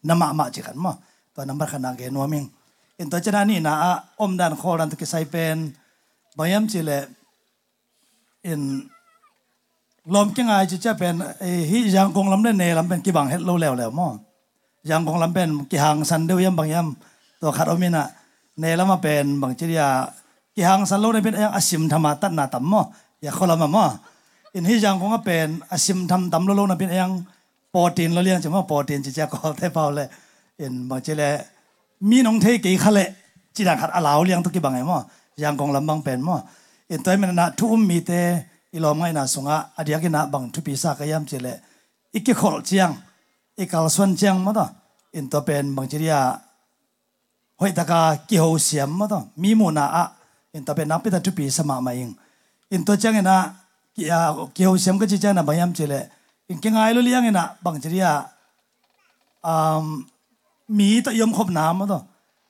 [0.07, 0.95] น้ำมามาจิกันมั้ง
[1.33, 2.43] ตัวน้ำมันขนาดเกนัวมิง
[2.99, 3.73] อินตัวเจนานี่นะ
[4.21, 5.57] อมดันโครันตุกิไซเป็น
[6.37, 6.91] บางยามจิเล
[8.47, 8.61] อิน
[10.11, 11.15] ลมกิงไงจิจะเป็น
[11.69, 14.07] ฮิยังคงลำเล่นเนลำเป็นกิบังเฮ็ดโลแล้วแล้วมั้
[14.89, 16.87] ยังคงลำเป็นกิหางสันเดียวยามบางยาม
[17.41, 18.05] ตัวขัดอมินะ
[18.59, 19.87] เนลมาเป็นบางทียา
[20.55, 22.73] กี่หังสันโลในเป็นยังอสิมธรรมตัดนาตัมม
[23.21, 23.85] อยากคนละมั่
[24.53, 27.11] อินฮิจังคงก็เป็นอสิมทำตัมโลโลนเป็นยัง
[27.71, 30.07] โปรตีนเราเรียกจะว่าโปรตีนจะจะก็เทเปาเลย
[30.59, 31.31] อินบางทีเลย
[32.09, 32.99] มีน้องเทกี่ขะเล
[33.55, 34.97] จีดังขัดอาลาวเลี้ยงตุกี้บางไงมั่
[35.43, 36.35] ยังคงลำบางเป็นมั่
[36.91, 38.11] อินตัวมันนะทุ่มมีเต
[38.73, 41.47] อีลอมไงนะสงะอดียกินะบางทุปีสากยามเจเล
[42.13, 42.89] อีกขอลเจียง
[43.59, 44.67] อีกาลส่วนเจียงมั่อ
[45.15, 46.21] อินตัวเป็นบางทียา
[47.59, 50.03] หอยตะกากิโฮเสียมมาต้อมีมูนาอะ
[50.53, 52.09] อินตาเป็นนับไปแต่ทุปีสมามาเอง
[52.71, 53.37] อินตัวจังเงินะ
[53.95, 54.19] กิอา
[54.55, 55.95] กิโฮเสียมก็จีจังนะบางยามเจเล
[56.49, 58.11] อินเก่งไงลุเลียงกินะบางจียา
[59.45, 59.85] อ่า
[60.77, 61.99] มีตะยมคบน้ำมาต้อ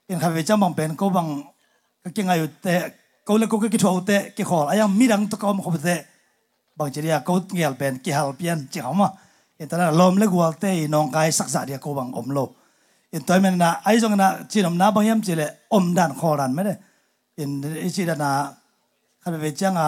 [0.07, 1.27] อินข้าพเจ้าบางเป็นก็บาง
[2.03, 2.73] ก็เก่งไงอยู่แต่
[3.27, 5.99] ก็เลยก็กิโฮเตะกิขอลอายังมีดังตะกอมคบเตะ
[6.77, 9.09] บางทีเรียกกเงียบเป็นกี่ฮาลเปียนเจ้ามา
[9.59, 12.39] อินตอนนั้นลมเล็กวัวเตยนองกายสักษาเดียกูบังอมโล
[13.13, 16.73] อินตอนมันนะไอ้ตรงนั้นจีนอมนาบางยามจีเลอมดันคอรันไม่ได้
[17.39, 17.49] อิน
[17.81, 18.31] ไอ้จีนนะ
[19.21, 19.87] ขันไปเจ้างอะ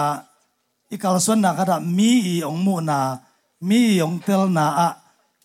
[0.91, 2.99] อีกาลส่วนนะขนามีอีองมูนะ
[3.69, 4.87] มีอองเตลนะอะ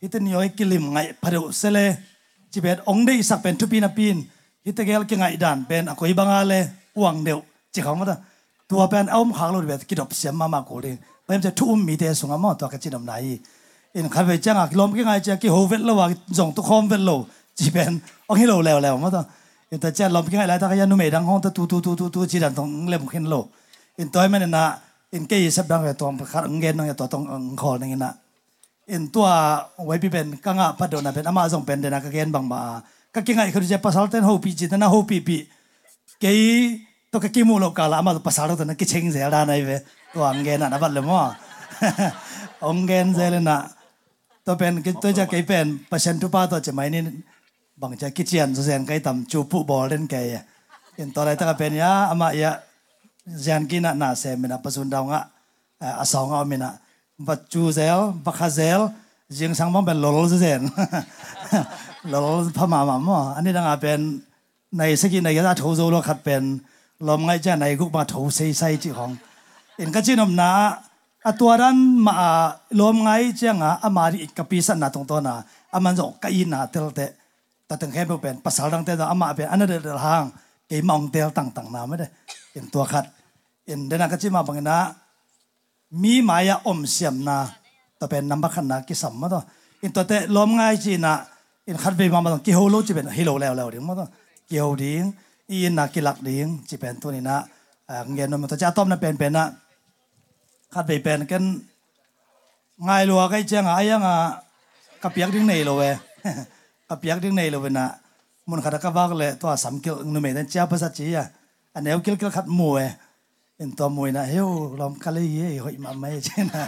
[0.03, 1.79] อิตนี่ย้อยกิลิมไงพะเดืเสเล
[2.53, 4.17] จีเป็ดองได้สักเป็นทุพีนาบปีน
[4.65, 6.55] อิตเกลกิไงดันเป็นอะคุยบังอาเล
[6.97, 7.39] อวังเดียว
[7.75, 8.19] จิ๋วมาตั้ง
[8.71, 13.13] ตัวเป็นเอาขางราแบบกิดอบเสียมมามากกว่าเลยเป็นจะทุ่มมีเดสุงมอตัวกจีนำไหน
[13.93, 16.07] เอินขับไปจังอะลมกี่ไงจะกี่โฮเวทแล้วว่า
[16.39, 17.11] จงตุกคอมเวทโล
[17.59, 17.93] จีเป็น
[18.25, 19.23] เอาให้เราแล้วแล้วมาตัว
[19.71, 23.35] อินแต่จะลมกี่ไงแล้วถ้ายันนุ่มเอดังห้องตะตูตูตูตูตูจีดันตรงเล่มขึ้นโล
[23.97, 24.65] เอินตัวมันน่ะ
[25.11, 27.23] เอินเกย์สับดังไปตัวขัดเงินนั่งไอตัวตรง
[27.61, 28.13] คอนั่งน่ะ
[28.89, 29.27] เอินตัว
[29.87, 32.61] ไว้พี่เป็นกังอะพัดโดนเป็นอามาส่งเป็นเดนักเกณฑ์บางมา
[33.15, 35.37] ก็กี่ไงคือจะภาษาเต้นโฮปีจีนนะโฮปีปี
[37.13, 39.71] ตัวกิมูโลกาลามาภาษาเราตัวนั้นกิเชงเซลยดานไยเว
[40.13, 41.21] ตัวอังเกนนะบัลเลมอ
[42.67, 43.59] องเกนเซลนะ
[44.47, 47.03] ตัวเป็นตัวจะกี่เป็นเปอร์เซ็นทุกป้าตัวจะไหมนี่
[47.81, 50.21] บางจะกิจยนสุเซนไก่ต่ำจูปุบอลเล่นไก่
[50.95, 52.51] เป็นตัวอะไรตั้งเป็นยาอมายะ
[53.45, 55.21] ยันกินะนาเซมินะปัสุนดาวงะ
[56.01, 56.71] อาสองเอามินะ
[57.27, 58.81] บัจูเซลบัคาเซล
[59.39, 60.61] ยิงสังมังเป็นหลอลสุเซน
[62.11, 62.25] หลอล
[62.57, 64.01] พม่าหม่ออันนี้ดังอาเป็น
[64.79, 66.43] ในสกินในยาทูโซโลขัดเป็น
[67.09, 69.11] ลมไงจะในกุมาถูใส่ใส่จีของ
[69.77, 70.51] เอ็นก็จีนมนา
[71.27, 72.15] อตัวนั้นมา
[72.81, 75.35] ลมไงเจ้างอะมาดิกับปีสันนาตรงตัวน่ะ
[75.73, 77.01] อามันจะกอินนาเตลเต
[77.67, 80.25] แต่ถึงแค่เป็นภาษาดังเตอามาเป็นอันนั้นเดือดหาง
[80.69, 82.07] เกมองเตลต่างต่างนาไม่ได้
[82.53, 83.05] เอ็นตัวขัด
[83.67, 84.77] เอ็นเดนักจีมาบังนะ
[86.03, 87.39] มีมายาอมเสียมนา
[87.97, 89.41] แต่เป็นน้ำบักขันนากิสัมมาตัว
[89.81, 91.13] เอ็นตัวเตลมไงจีน่ะ
[91.65, 94.07] เอ็นขัดไปมาบังกิโฮโลจีเป็นฮิโลแล้วแล้วเดี๋ยวมาตัว
[94.49, 95.03] เกี่ยวดิ้ง
[95.51, 97.37] อีนักกิลักดิ้งจีเป็นตัวนี้นะ
[98.15, 99.47] เงินนมันตัวจะต้มนะเป็นเป็นนะ
[100.75, 101.45] ขัดไปเป็นกัน
[102.89, 104.17] ง่ายลัวก็เจ้าไอ้ยังอะ
[105.03, 105.83] กับเปียกดิ้งในโลยเว
[106.89, 107.87] กับเปียกดิ้งในโลเวนะ
[108.49, 111.27] มันขัดกับว่าเลยตัวสามกิลนุ่มเองเจ้าภาษาจีอะ
[111.75, 112.85] อันนี้กิลกิลขัดมวย
[113.57, 114.45] เป็นตัวมวยนะเฮ้ย
[114.81, 116.63] ลองกันเลยเฮ้ยหอยมาไม่ใช่นะ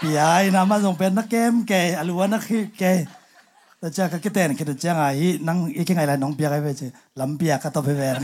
[0.00, 2.42] ปีไอ้นะมาส่งเป็นนักเกมแกอลัวนัก
[2.78, 2.84] แก
[3.80, 5.02] แต่เจ้าก็คิดแต่งคิดจ้าไง
[5.48, 6.90] นั่งอีกยังไงล่ะน้องเปียกไปเจอ
[7.20, 8.14] ลำเปียกก็ต้องไปแหวน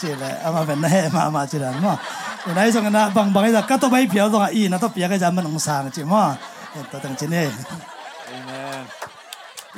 [0.00, 1.96] เจอเลยเอามาเป็นแน่มามาจีรันมั้ง
[2.54, 6.26] ไหนส่งกันนะบางบางไอ้ก็ต้องไปเปียกต้องอีนะต้องเปียกก็จะมันองสางจีมั้ง
[6.90, 7.48] ตัวตั้งจีเนี่ย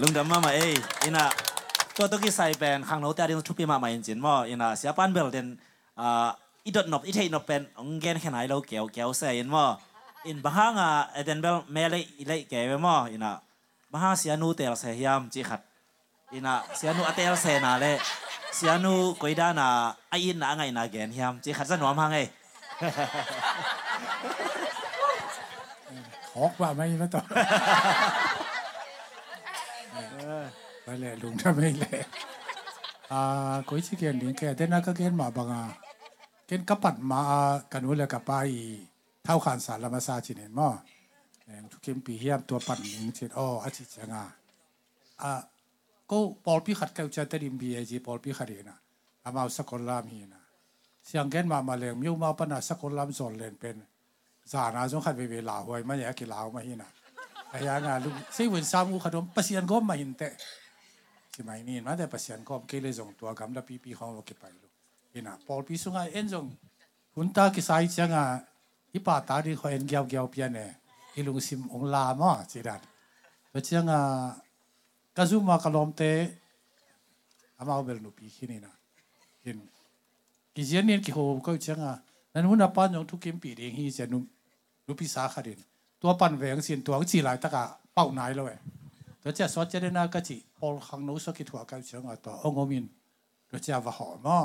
[0.01, 0.73] ลุงดำมามาเอ้ย
[1.03, 1.25] อีน่ะ
[1.97, 5.47] ตัวตุ๊กี้ใส่เป็นข้างโน้ตแต่เดี๋ยวทุบไปมาใหม่จริงมั้งอีน่ะเสียปั้นเบลเดน
[6.01, 6.29] อ่า
[6.65, 9.69] อีดดนบอีเทนบเป็นองแกนแค่ไหนเราเกี่ยวเกี่ยวใส่ยินมั้ง
[10.27, 10.91] อินบ้างอะ
[11.25, 13.33] เดนเบลเมลีอะไรเกี่ยวมั้งอีน่ะ
[13.93, 15.61] มหาเสียนูเตลเสียมจีขัด
[16.33, 17.87] อินะเสียนูอเตลเซนาเล
[18.57, 19.69] เสียนูกอยดานะ
[20.09, 22.19] ไออินนาไงนาแกนเฮียมจีขัดสนวมหางไง
[26.35, 27.21] ฮอกว่าไม่นะต่อ
[30.83, 32.01] ไปเลยลุงทำไม่เลย
[33.13, 33.23] อ่า
[33.69, 35.63] กอยสิเกียนเดียงแกเต้นนักก็เกียนมาบังอา
[36.47, 37.21] เกียนกระปัดมา
[37.73, 38.33] กันวุ้เลยกับไป
[39.25, 40.69] เท่าขานสารละมาซาจินเห็นมั้
[52.13, 53.77] วมาปนัดสักคนลามสอนเล่นเป็น
[54.51, 56.87] zana zong khat ve ve la hoi ma ya ki la ma hi na
[57.55, 60.29] aya nga lu sei wen sam u khadom pasian gom ma hin te
[61.35, 63.91] si mai ni ma de pasian gom ke le zong tua gam la pi pi
[63.99, 64.69] hong ke pai lu
[65.19, 66.49] ina pol pi sunga en zong
[67.15, 68.25] hun ta ki sai changa
[68.97, 70.67] i pa ta ri kho en gyao gyao pia ne
[71.19, 72.81] i lung sim ong la ma chi dan
[73.53, 73.99] to changa
[75.17, 76.11] kazuma kalom te
[77.61, 78.71] ama bel nu pi hi ni na
[79.45, 79.59] hin
[80.55, 81.93] ki jian ni ki ho ko changa
[82.35, 84.19] nan hun pa nyong thu kim pi ding hi je nu
[84.87, 85.61] nu pi sa kha din
[86.01, 87.63] tua pan veng sin tua chi lai ta ka
[87.95, 88.57] pau nai lo e
[89.23, 91.77] to cha so cha de na ka chi pol khang no so ki thua ka
[91.89, 92.87] chang a to ong omin
[93.51, 94.39] to cha va ho mo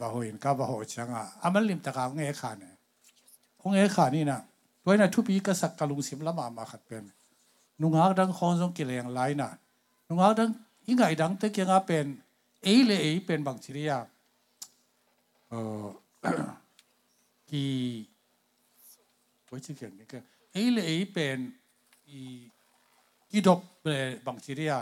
[0.00, 2.70] va ho in ka va ho chang a amal lim ta ka nge kha ne
[3.64, 4.48] ong e kha ni na toy na thu pi ka sak ka lung sim la
[4.48, 4.49] ma ma khat pen nu nga
[4.84, 7.04] ด้วยนะทุบีก็สักกะลุงสิมละมามาขัดเป็น
[7.80, 9.50] นุงอาดังคอนทรงกิเลงไลน่ะ
[10.08, 10.50] นุงอาดัง
[10.86, 12.06] ยิ่งไงดังตะเกียงอาเป็น
[12.62, 13.98] เอเลเอเป็นบางชิริยา
[15.48, 15.54] เอ
[15.84, 15.86] อ
[17.50, 17.64] กี
[19.46, 20.18] ไว้ชื่อเกียนนี่ก็
[20.52, 21.38] เอเลเอเป็น
[22.08, 22.18] อี
[23.30, 24.78] กีดบเลยบางชิริยา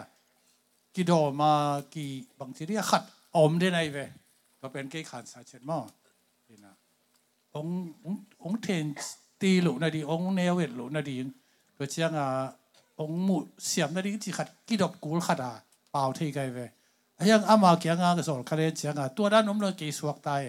[0.94, 1.52] กีดอมา
[1.94, 2.04] กี
[2.38, 3.02] บางชิริยาขัด
[3.36, 3.98] อมได้ไงเว
[4.60, 5.78] ก็เป็นเกี่ย์ขันสาเชนมอ
[6.48, 6.74] นี่นะ
[7.54, 7.66] อง
[8.04, 8.86] ององเทน
[9.42, 11.16] ตีหลุนาดีองเนเวตหลุนาดี
[11.76, 12.26] ตัวเชียงอะ
[13.00, 15.52] องมุ่เสียมนาดีที่ขัดกีดบกูลขัดอะ
[15.92, 16.58] เปล่าที่ไกลไป
[17.30, 20.40] ยังอามาเกียงอะก็สอนคาเนเชียงอะตัวด้านนมเลยกีสวกตาย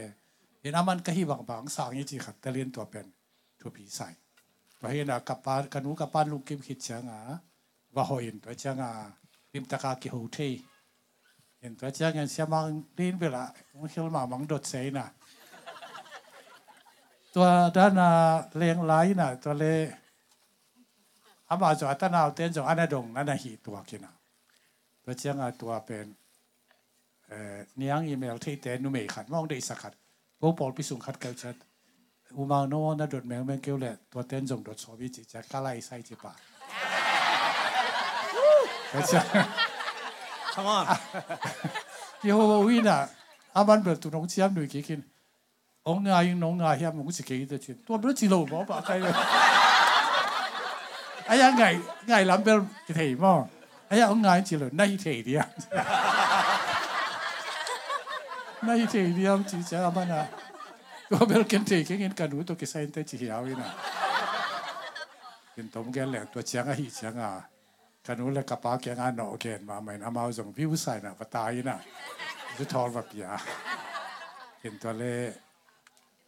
[0.61, 3.05] เห็นอามันก็ฮีบางบังสางยี่จีขัดแต่เรียนตัวเป็น
[3.59, 4.07] ตัวผีใส่
[4.77, 7.19] ไปเห็นอะกับปานกันูกับปานลุงกิมขิดเชียงอะ
[7.95, 8.91] ว่าหอยตัวเชียงอะ
[9.53, 10.37] ริมตะกากิโฮเท
[11.59, 12.65] เห็นตัวเชียงเงินเสียมัง
[12.97, 13.45] ดินไปละ
[13.79, 15.07] มันเขียวมามังดดใส่น่ะ
[17.39, 18.09] ตัวด้านน่ะ
[18.57, 19.75] เลี้ยงไหลน่ะตัวเล่
[21.49, 24.13] อามาจอดตะนาวเต้นจงอันนั้นดงนั่นน่ะหีตัวกินอะ
[25.03, 26.07] ตัวจังอะตัวเป็น
[27.27, 29.93] เอ่อเนียงอีเมลที่เต้นนุ่มเอขัดมองได้สักขัด
[30.37, 31.55] โกปอลพิสุงขัดเกิดชัด
[32.37, 36.33] อุมาโนนะดดแมงแมงเกี่ยวแหละตัวเต้นจงดดสวิจิจะกะไลใส่จิปะ
[38.91, 39.21] ก็จะ
[40.53, 40.85] Come on
[42.23, 42.97] ยี่ห้อวินะ
[43.55, 45.01] อามันเปิดตัวน้องเชียมหนุ่ยกี่กิน
[45.91, 49.13] องงายิงน้องงาเฮียมึงจะกี่ตัวชิ้นตัวไม่รู้จีโร่บอกปะใครเลย
[51.25, 51.63] ไอ้ยังไง
[52.07, 53.39] ไงลำเบลกี่ทีมั้ง
[53.87, 55.47] ไอ้ยังองงาจีโร่นั่นทีเดียว
[58.65, 60.23] นั่นทีเดียวจีจ้ามันอะ
[61.09, 61.63] ตัวเบลกิน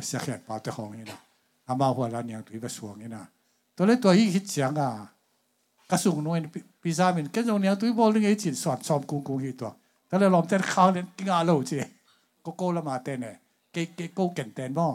[0.06, 1.18] เสียแขนปลาแต่ของนี่นะ
[1.66, 3.24] อามาหัวเราเนียงถุยไปสวงนี่นะ
[3.76, 4.88] ตัวเล็กตัวอีคิดเสียงอะ
[5.94, 6.38] กระสุนน้อย
[6.82, 9.70] ปีศาจมันก็ตรงเนียงถุยบอลลิงไอ้จิตสอดซ้อมกุ้งกุ้งอีตัว
[10.06, 11.76] แต่เราลองเต้นข้าวเล่นกินอาโลจี
[12.44, 13.34] ก็โก้ละมาเต้นเนี่ย
[13.72, 14.88] เกเกโก้เก่งเต้นหม้อ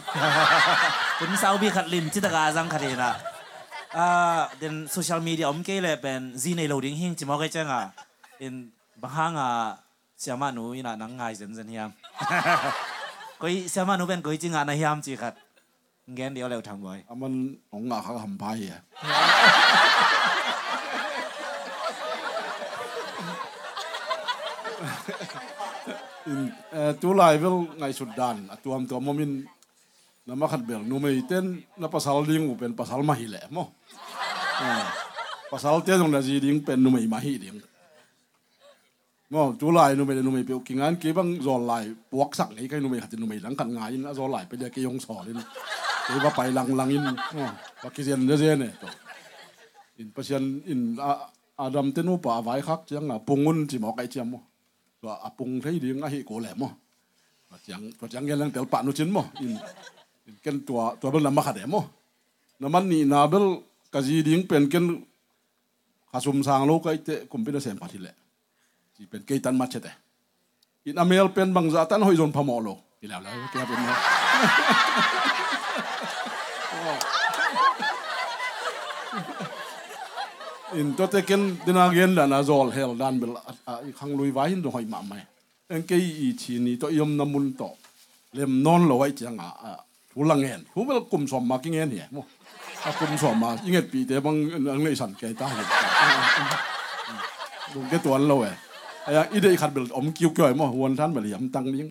[1.19, 3.15] คุณสาวบีขัดลิมจิตกาจังขัดเห็นอะ
[5.69, 7.83] กเลยเป็นซีในโหลดิ้งหิงจิมอกันจังอะ
[8.43, 8.55] อิน
[9.03, 9.51] บางอะ
[10.21, 11.91] เสียมาหนูอินะนังไงเซนเซนเฮียม
[13.41, 15.35] ก็เสียมาหนูเป็นก็จริงอะนะเฮียมจีขัด
[16.15, 17.33] เงี้ยเดียวเร็วทางบอยอามัน
[17.73, 18.81] องงาเขาทำไปอะ
[26.31, 29.33] in eh, tu lai vel ngai sudan atuam tu momin
[30.27, 31.47] na makat bel nu mei ten
[31.81, 33.65] na pasal ding u pen pasal mahi le mo
[34.63, 34.87] Eh,
[35.51, 37.59] pasal te dong na ji ding pen nu mei mahi ding
[39.33, 42.51] mo tu lai nu mei nu mei pe kingan ke bang zol lai puak sak
[42.55, 44.55] nei kai nu mei khat nu mei lang kan ngai in a zol lai pe
[44.61, 45.41] le ke yong so lin
[46.07, 47.05] ke ba pai lang lang in
[47.35, 47.47] mo
[47.83, 48.89] pa ki zen de zen ne to
[50.01, 51.27] in pasian in a-
[51.67, 54.41] adam tenu pa vai khak chang na pungun chi mo kai chiam mo
[55.07, 56.69] ว่าอปุงที่ดีง่ายโกแหลมมั้
[60.33, 61.85] งว่าจังว่าจังยังเตลปะนุชินมั้งอินอินกันตัวตัวเบลนำมาขัดเดมั้ง
[62.61, 63.47] น้ำมันนี่นาเบล
[63.93, 64.85] กะจีดิ้งเป็นกัน
[66.11, 66.91] ขาสุมสางโลกไอ
[90.13, 92.05] เตะคุมเป็นเสียงปาทิแห
[93.75, 94.37] ละจีเป็น
[95.17, 96.25] เกยตันมาเชต
[97.97, 98.07] อิ
[99.33, 100.07] น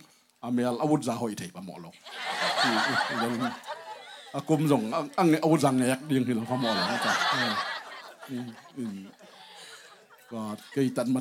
[0.04, 3.54] อเมลเป็นบางซาตันหอยจนพมอโลอีแล้วแล้ว
[4.34, 4.68] แกเป็น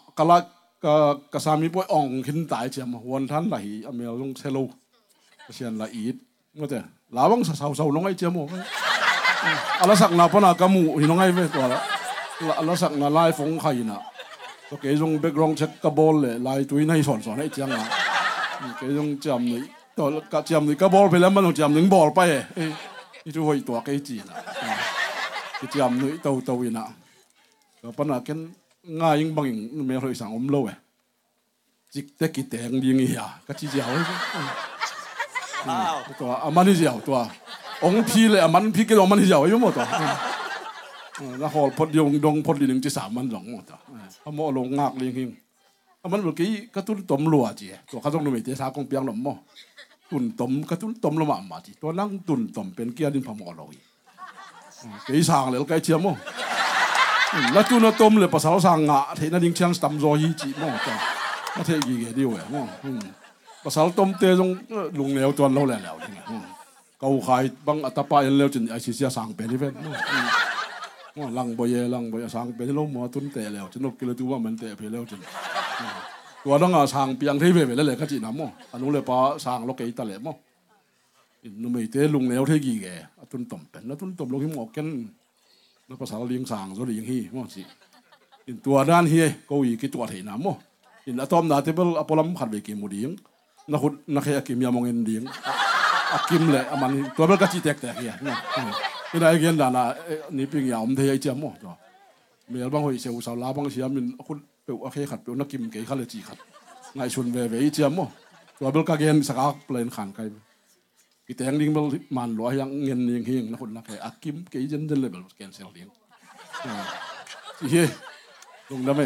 [0.04, 0.94] คียนตันท ก็
[1.32, 3.56] กษามีป่วยอ่องขินตายเฉียมวันท่านไหล
[3.86, 4.64] อเมลลงเซลู
[5.54, 6.16] เชียนละอีด
[6.60, 6.78] ก็แต่
[7.16, 8.48] ลาวังสาวสาวน้องไอเจียมอก
[9.80, 11.80] อะไรสักนาพนักกามูหิน้องไอไม่ตัวละ
[12.58, 14.00] อะไรสักนาไล่ฟงไข่น่ะ
[14.68, 17.88] ก็เกยงเบกรองเช็คกระบอลเลยไล่ตุยในสอนสอนให้เจียงนะ
[18.78, 19.60] เกยงจำหนี่
[19.96, 22.20] ตัวกระเจียมหนี่กระบอลไปแล้วมันต้องจำหนึ่งบอลไป
[22.54, 22.64] เอ้
[23.28, 24.36] ยทุกคนตัวเกยจีน่ะ
[25.58, 26.84] ก็เจียมหนี่เตาเตาอีน่ะ
[27.82, 28.38] ก็พนักกัน
[29.00, 30.70] ง่ายยิ่งบางอย่างไม่เคยสั่งอมโลเอ
[31.94, 33.88] จิกเต่กิเแตงยิงเหี้ยก็จีเจียว
[36.20, 37.18] ตัวอามันเจียวตัว
[37.84, 39.86] องพี่เลยอามันพี่ก็ลองมันเจียวอยู่หมดตัว
[41.38, 43.78] แล้วหอลพดยงดงพดีหนึ่งจีสามมันสองหมดตัว
[44.22, 45.30] เอาม้อลงงากเลยยิ่ง
[46.02, 49.34] อามันเมื่อกี้กระตุ้นตมรัวจีตัวเขาต้องดูมิเตสากงเปียงหล่อมหมอ
[50.10, 53.76] ตุ่นตมกระตุ้นตมละหมาหมาจีตัวนั่งตุ่นตมเป็นเกียร์ดินพมอลอย
[55.06, 56.06] กีสางเลยแล้วก่เชียมม
[57.54, 60.86] 那就那东了不少上啊，睇那林枪ตํ咗起只么个，
[61.56, 63.00] 那睇伊个料诶，么嗯，
[63.62, 64.56] 不少东这种
[64.92, 65.96] 弄了段老来了，
[66.28, 66.40] 嗯，
[66.96, 69.92] 高海帮阿达巴人了真爱是些上边的份，嗯，
[71.16, 75.18] 我浪不耶浪不耶上边的老毛蹲得了，真落给了都我们得陪了真，
[76.44, 80.36] ตัวน้องอะสั่งเปียงที่เว่ยแล้วเลยก็จีน้ำมั้งอันนู้นเลยปะสั่งลูกเกยตะเลยมั้ง
[81.62, 82.86] นุ่มไอ้เต้ลุงแล้วที่กี่แก
[83.30, 84.86] ตุนต่อมเป็นแล้วตุนต่อมลูกที่หมอกกัน
[85.86, 87.62] แล้วภาษาเราเลี้ยงสางตัวเลี้ยงฮีมั้งสิ
[88.46, 89.18] อินตัวด้านฮี
[89.48, 90.56] ก็อีกิตัวเทีน้ำมั้ง
[91.06, 93.10] อินอะตอมนาเทเบิลอพอลัมขัดไปกิมมูดิ้ง
[93.70, 95.22] นักขุดนักเฮียกิมยามองเงินดิ้ง
[96.12, 99.84] อากิมเลยมันตัวเบิลก็จีแตกแตกเฮียนี่ได้เงินด่านะ
[100.36, 101.76] นี่เปิงยาวมันเทียเจียมมั้งจ้ะ
[102.50, 106.38] เมียบางคนเสียวสาวลาบางเสียมินคุณเปโอเคขัดเปนักกิมเกย์ขัดเลยจีขัด
[106.94, 108.08] ไงชวนเว่เว่เจียมมั้ง
[108.58, 110.18] ตัวเบิลก็เงินสกักเปลี่ยนขันไก
[111.26, 115.88] กิแต่ยังดิ้งเบิลมันลอยยังเงินยังเฮียงนักคนนักเฮียอากิมเกยจันจันเลยเบิลแกนเซลเลี้ยง
[117.58, 117.88] เฮ้ย
[118.70, 119.02] ลงได้ไหม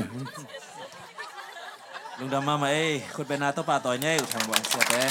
[2.18, 5.02] lung dam mama eh khut bena to pa toy nyai uthang bong sia te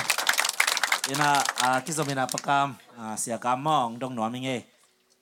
[1.15, 4.67] ina a kizomina pakam a sia kam mong dong no mi nge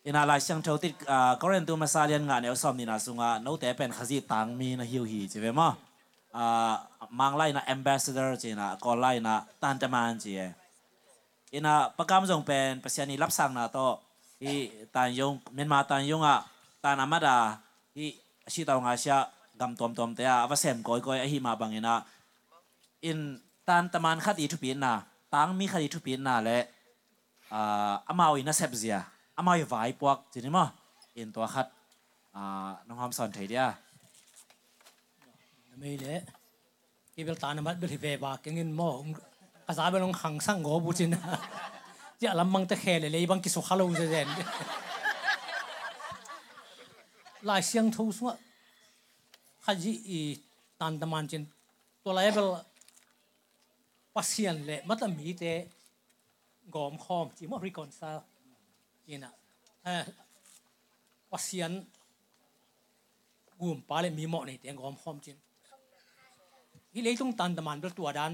[0.02, 3.38] ina la siang thau tit a koren tu masalian nga ne som ni na sunga
[3.38, 5.78] no te pen khazi tang mi na hiu hi che ve ma
[6.34, 10.34] a mang lai na ambassador che na ko lai na tan ta man che
[11.52, 14.00] ina pakam jong pen pasiani lap sang na to
[14.42, 16.36] i tan yong men ma tan yong a
[16.84, 17.60] tan amada
[17.96, 18.16] i
[18.48, 19.18] si tau nga sia
[19.60, 22.04] gam tom tom te a va sem koi koi a hi ma bangina
[23.10, 24.94] in tan taman khat i thu pin na
[25.34, 26.58] tang mi khat i thu pin na le
[27.58, 27.60] a
[28.12, 29.00] amawi na sep zia
[29.40, 30.66] amawi vai puak chini ma
[31.20, 31.68] in to khat
[32.38, 32.42] a
[32.88, 33.68] nong ham son thei dia
[35.76, 36.22] mấy lẽ
[37.16, 39.04] cái bên tàn mất bên về bà cái nghìn mò
[39.66, 41.22] ภาษาเป็นองขังสังโกบุจินะ
[42.22, 44.28] จะลำมังตะแคเลยเลยบางกิสุขาลูเจน
[47.50, 48.36] ลายเสียงทูสวะ
[49.66, 50.22] ขจี
[50.80, 51.44] ตันตมันจิน
[52.04, 52.48] ตัวลายเป็น
[54.16, 55.44] ปัสเซียนเลยมัตมีเต
[56.76, 58.10] กอมคอมจีมอริกอนซา
[59.06, 59.34] จีน่ะ
[59.84, 60.04] เออ
[61.32, 61.72] ปัสเซียน
[63.60, 65.38] กุมปาเลยมีหมอนี่เตงกอมคอมจิน
[66.92, 68.34] ที่เลยต้องตันตมันเป็นตัวดัน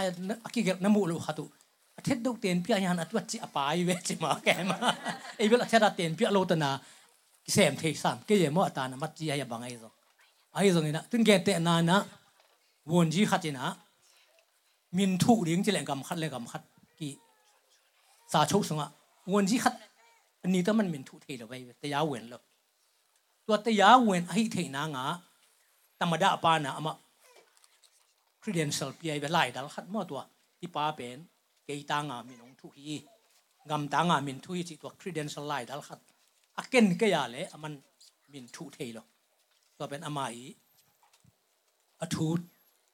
[0.53, 1.45] กิเกน้ำมูลูฮัตุ
[2.03, 4.77] เท็ดดกเตียนพี่ยันอัตวัจิอปายเวจิมาแกมา
[5.37, 6.69] ไอ้เวลาเท็ดเตียนพี่โลตนา
[7.51, 9.93] เสมเทสามเกยมอตานะมัดจียบังไอ้ซอง
[10.53, 11.97] ไอ้ซองนี่นะถึงแกเตนานะ
[12.91, 13.65] วนจีขัดนะ
[14.97, 16.61] มินทุเลิงจะเล่นกำขัดเล่นกำขัด
[16.99, 17.09] กี
[18.33, 18.89] สาชุสงะ
[19.33, 19.73] วนจีขัด
[20.41, 22.41] อันนี้ต้องมันมินทุเทเลไปแต่ยาเวนเลย
[23.52, 25.06] ตัวต่ยาวเวนไอ้เทนางะ
[25.99, 26.93] ธรรมดาปานะอามา
[28.41, 30.22] credential ปีไอ้เวลาดัลขัดมอตัว
[30.60, 31.18] ที่ป้าเป็น
[31.66, 32.95] เกยตางามินงทุฮี
[33.70, 35.99] งำตางามินทุฮีจิตัว credential ไล่ดัลขัด
[36.58, 37.74] อาเกนก็ยาเลยมัน
[38.32, 38.99] มินทุเทโล
[39.78, 40.45] ตัวเป็นอามาอี
[42.02, 42.39] อทูต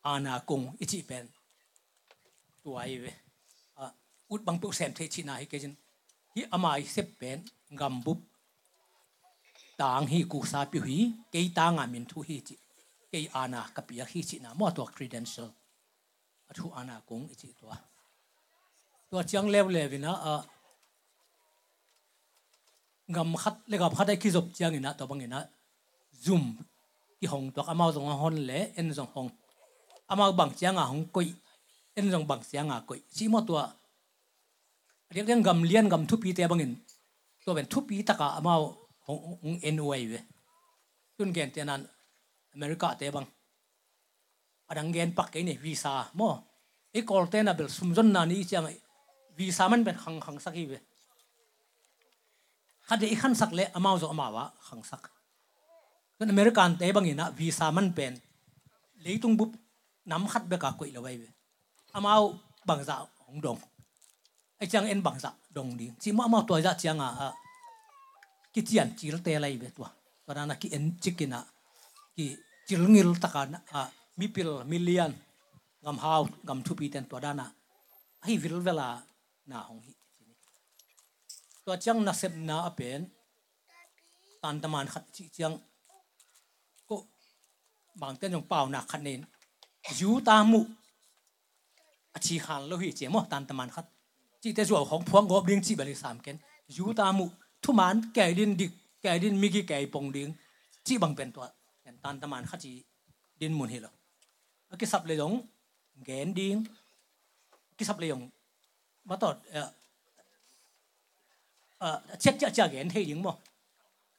[0.05, 1.25] อาณากงอิจิเป็น
[2.63, 3.05] ตัวไอ้เว
[4.29, 5.73] อุดบังปุเซมเทชินาฮิเกจิน
[6.35, 7.37] ฮิอามาอีเซเป็น
[7.81, 8.19] งำบุบ
[9.81, 10.97] ตางฮีกูซาปิฮี
[11.31, 12.55] เกยตางามินทุฮีจิ
[13.11, 15.49] cái ana kapia hi chi na mo to credential
[16.49, 17.67] athu ana kung chi to
[19.11, 20.33] to chang lew levina a
[23.07, 25.39] ngam khat le gam khat ki zop chang ina to bang ina
[26.23, 26.43] zoom
[27.19, 29.29] ki hong to amao zong hon le en zong hong
[30.11, 31.27] amao bang chang a hong koi
[31.95, 33.53] en zong bang chang a koi chi mo to
[35.13, 36.73] riek riek gam lian gam thu pi te bangin
[37.45, 37.95] to ben thu pi
[39.07, 40.19] taka amao hong en way we
[41.17, 41.87] tun gen te nan
[42.55, 43.25] America te bang
[44.69, 46.43] adang gen pak ke ni visa mo
[46.93, 48.67] e kol te na bel sumjon na ni chang
[49.37, 50.79] visa man ben khang khang sak hi ve
[52.87, 55.03] khade i khan sak le amao zo amawa khang sak
[56.19, 58.13] kan American te bang ina visa man pen
[59.03, 59.51] leitung bup
[60.05, 61.27] nam khat be ka koi lo vai ve
[61.93, 62.35] amao
[62.67, 62.95] bang za
[63.27, 63.59] hong dong
[64.59, 67.31] ai chang en bang za dong ding chi ma ma to za chang a
[68.57, 69.85] ki chian chil te lai ve to
[70.25, 71.39] to na ki en chikina
[72.15, 72.25] ki
[72.67, 73.81] chilngil takan a
[74.19, 75.11] mipil million
[75.83, 77.45] ngam hau ngam thu pi ten to dana
[78.25, 78.87] hi vil vela
[79.49, 79.93] na hong hi
[81.65, 83.01] to chang na sep na apen
[84.41, 85.55] tan taman khat chi chang
[86.89, 86.95] ko
[88.01, 89.21] bang ten jong pau na khat nen
[89.99, 90.59] yu ta mu
[92.15, 93.87] a chi khan lo hi che mo tan taman khat
[94.41, 96.37] chi te zo hong phuang go ding chi bali sam ken
[96.77, 97.27] yu ta mu
[97.67, 98.71] thu man kai din dik
[99.03, 100.31] kai din mi gi kai pong ding
[100.85, 101.41] chi bang pen to
[102.03, 102.71] tan taman khachi
[103.39, 103.89] din mun hilo
[104.79, 105.35] ki sap le dong
[106.07, 106.63] gen ding
[107.77, 108.23] ki sap le yong
[109.07, 109.29] ma to
[111.77, 113.33] ờ chết chết chết gen thei ding mo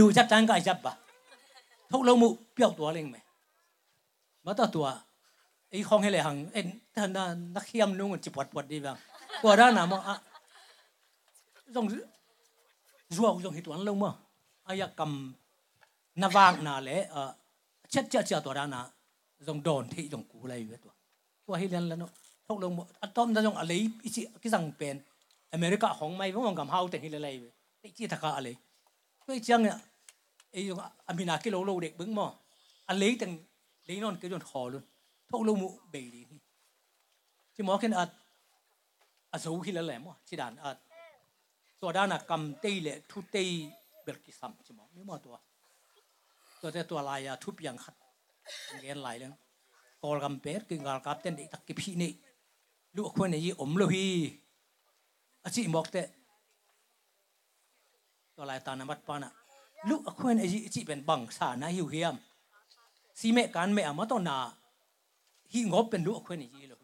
[0.00, 0.94] รู้จับจังก็จับปะ
[1.90, 3.16] ทกโลมุเปียกตัวเล่งไหม
[4.44, 4.86] มาต่อตัว
[5.68, 6.66] ไอ้ของให้เลยหังเอ็น
[6.96, 7.18] ท่าน
[7.54, 8.96] นักเขียมนุ่งจิปวดปวดดีบ้าง
[9.42, 10.16] ตัวด้านน่ะมั้งอะ
[11.76, 11.86] ต้อง
[13.16, 14.14] รัวจงหิตวันลงมั้ง
[14.66, 15.12] อายกรรม
[16.22, 17.30] นาวางนาเลยเออ
[17.90, 18.82] เช็ดเช็ดเช็ดตัวด้านน่ะ
[19.48, 20.92] จงโดนที่จงกูอะไรอยู่ตัว
[21.46, 22.12] ตัวให้เรียนแล้วเนาะ
[22.46, 23.72] ทุกลงมั้งอัตอมจะจงอะไร
[24.04, 24.96] อีสิกิสังเป็น
[25.52, 27.50] อเมริกาของไม่ว่ามันกำเฮาแต่ที่อะไรอยู่
[27.82, 28.48] ติจีทักาอะไร
[29.24, 29.76] ได้เยจังเนี่ย
[30.50, 30.76] ไอ้ยัง
[31.06, 32.26] อามินากิโลโลเด็กบึ้งมอ
[32.88, 33.32] อันเล็กแตง
[33.86, 34.84] เลี้ยนอนก็โดนคอลุน
[35.30, 36.40] ทุกลมุเบดีนี่
[37.54, 38.10] ที่หมอขึ้นอัด
[39.32, 40.76] อัดสูขึ้นแล้วแหละมอที่ด่านอัด
[41.80, 43.44] ตัวด้านกำเตีแหลยทุเตี
[44.02, 45.34] เบิกกิซัมที่หมอไม่มอตัว
[46.60, 47.94] ตัวแต่ตัวลายทุบย่างขัด
[48.82, 49.32] เงี้ยลายเรื่อง
[50.02, 52.12] กอลกำเปิดกิงกอลกับเต้นเด็กตะกี้พี่นี่
[52.96, 54.06] ลูกคนนี้อมโลฮี
[55.44, 56.02] อาชีพบอกแต่
[58.40, 59.32] ตัลายตานมัดปานะ
[59.88, 62.14] ลูกอควนไอจีจีเป็นบังสานะหิวเฮียม
[63.20, 64.38] ซีเมกันเมอมาต้นนา
[65.52, 66.78] ฮิงบเป็นลูกอควนไอจีเลย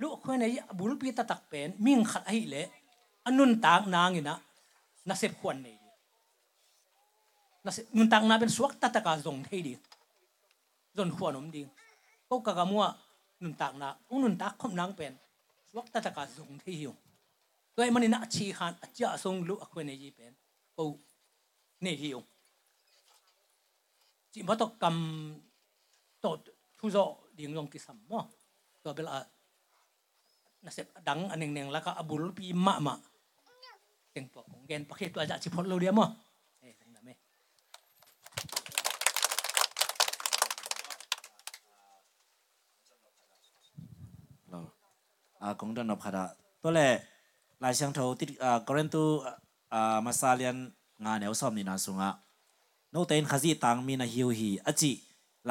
[0.00, 2.68] ลูกอควนไอจีบุษปีตะตักเป็นมิ่งขัดไอเละ
[3.24, 4.38] อันนุนตากนางอีนะ
[5.08, 5.76] นาเสพควนนี่
[7.64, 9.72] นาเสพนุนตากนาเป็นสวกตะตะกาจงเทดี
[10.96, 11.62] จนขวนอมดี
[12.28, 12.84] ก็กะกะมัว
[13.42, 15.12] นุนตากนาอุนุนตากคมนางเป็น
[15.68, 16.92] สวกตะตะกาจงเทหิว
[17.74, 20.32] ตัวมันน่าชีหันอาจจะส่งลูกคนนี้เป็น
[20.76, 20.86] กู
[21.84, 22.18] นี่หิว
[24.32, 26.38] จิมพัาต้องกำตด
[26.78, 26.96] ทุโจ
[27.38, 28.20] ดิ่งลงกิสัมอ
[28.84, 29.16] ตัวเบลา
[30.64, 32.98] น่าเสพดังอันหนึ่งหน่งแล้วก็อบุลปีมะมะ
[34.12, 36.06] เก่งปอกของแกนประเทศตัวจะชิพดเราเดียมอ
[45.40, 46.18] อาคงดนนบขด
[46.62, 46.80] ตัวแร
[47.64, 49.02] ลายเชียงโทติดอ่ากรณตู
[49.72, 50.56] อ่ามาซาเลียน
[51.04, 52.10] งานแนวซ้อมนี่นาสุงะ
[52.90, 54.92] โนเตนขจีตังมีนาฮิวฮีอจิ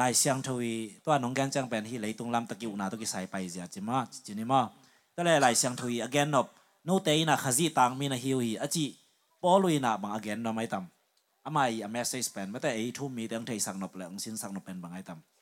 [0.00, 4.60] ลายเชียงโทวีตัวน้องแกนจังเป็นฮีเลยตรงลำตะกิวนาตุกิใส่ไปเสียจิมาจินี่มา
[5.14, 6.46] ตัวแรกลายเชียงโทวีอเกนนบ
[6.84, 8.84] โนเตนนะขจีตังมีนาฮิวฮีอจิ
[9.42, 15.34] ปอลุยนะบางอเกนนไม่ตำอาไม่อเมสเซสเป็นไม่แต่ไอทุ่มมีเตียงไทยสักนบเลยองสินสักนบเป็นบางไอตำ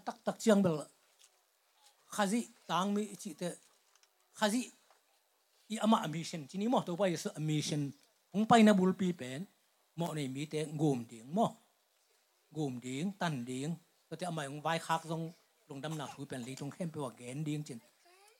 [0.00, 0.86] atak tak chiang bel
[2.08, 3.48] khazi tang mi chi te
[4.38, 4.79] khazi i ama mission chini mo to pai sa mission ong pai
[5.70, 7.82] อีอามาอเมชันทีนี่มอตัวไปสอเมชัน
[8.32, 9.40] คงไปนบุลปีเป็น
[10.00, 11.46] มอในมีแต่กูมดิ่งมอ
[12.56, 13.68] กูมดิ่งตันดิ่ง
[14.08, 15.22] ก็จะอามาของไว้คักตรง
[15.68, 17.78] ลงดำหนักถุยเป็นลีตรงเข้มไปว่าแกนดิ่งจริง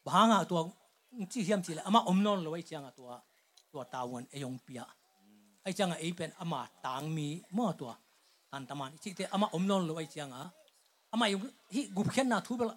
[0.06, 0.60] บางอะตัว
[1.32, 3.08] จีเฮียมจีละอามาอมนอนเลยไอ้จังอะตัว
[3.72, 4.80] ตัวตาวันไอยองเปีย
[5.62, 7.90] ไอจังอะไอเป็นอามาต่างมีมอตัว
[8.52, 10.42] ตันตมันจีแต่อามาอมนอนเลยไอ้จังอะ
[11.12, 11.38] อามาอยู่
[11.72, 12.76] ที่กุบเขียนนาทุยเปล่า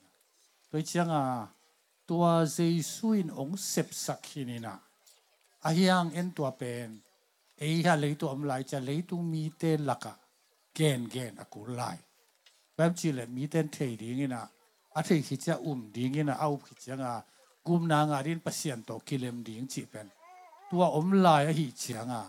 [22.03, 22.23] งอะ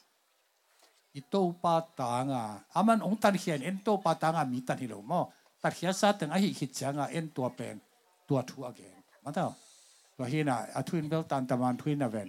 [1.16, 2.44] ito pa tanga
[2.78, 5.32] aman ong tan hian en to pa tanga mi tan hilo mo
[5.62, 7.76] tar hia sa teng a hi hi changa en to pen
[8.30, 9.46] to thu again mata
[10.16, 12.28] to hi na a twin bel tan taman twin na ven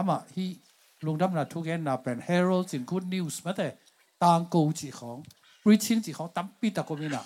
[0.00, 0.46] ama hi
[1.04, 3.68] lungdam na thu gen na pen heralds in good news mate
[4.22, 5.20] tang ko chi khong
[5.62, 7.24] preaching จีของตั้มปีตะกมินะ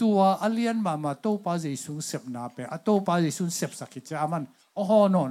[0.00, 4.44] ตัวอเลียนมามาโตปาเจสุนเสพนาเปอโตปาเจสุนเสพสักกิจอามัน
[4.74, 5.30] โอ้โหนอน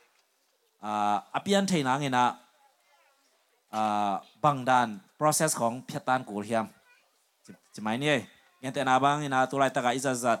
[0.85, 2.25] อาเปียนไทยนางเงนะ
[4.43, 4.87] บางด้าน
[5.19, 6.65] process ของพิจารณกูเฮียม
[7.75, 8.17] จะหมเนี่ย
[8.61, 10.39] งั้นแต่นาบางเงนะตัวไรตะกาอิจัจัด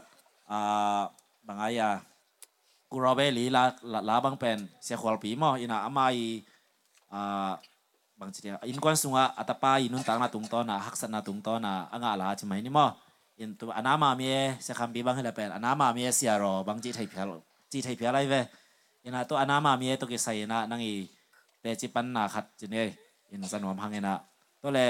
[1.47, 1.89] บางอายา
[2.91, 3.63] กูรอเบลีลา
[4.09, 6.15] ลาบางเป็นเสียขวลปีมออินาอามาย
[8.19, 8.39] บางที
[8.69, 12.85] อินกวนสุงะอัตปาอินุนตังนาตุงตอนะฮักษนาตุงตอนะอ่างาลาจะไหมนี่มอ
[13.39, 14.29] อินตัวอนามามี
[14.63, 17.31] เสียคำปีบางให้ละเป็นอนามามีเสียรอบางจีไทยเพียร
[17.71, 18.39] จีไทยเพียไรเว้
[19.07, 20.93] ina to anama mi to ke sai na nang i
[21.61, 22.81] pe chi pan na khat chi ne
[23.33, 24.13] in san wam hang ina
[24.61, 24.85] to le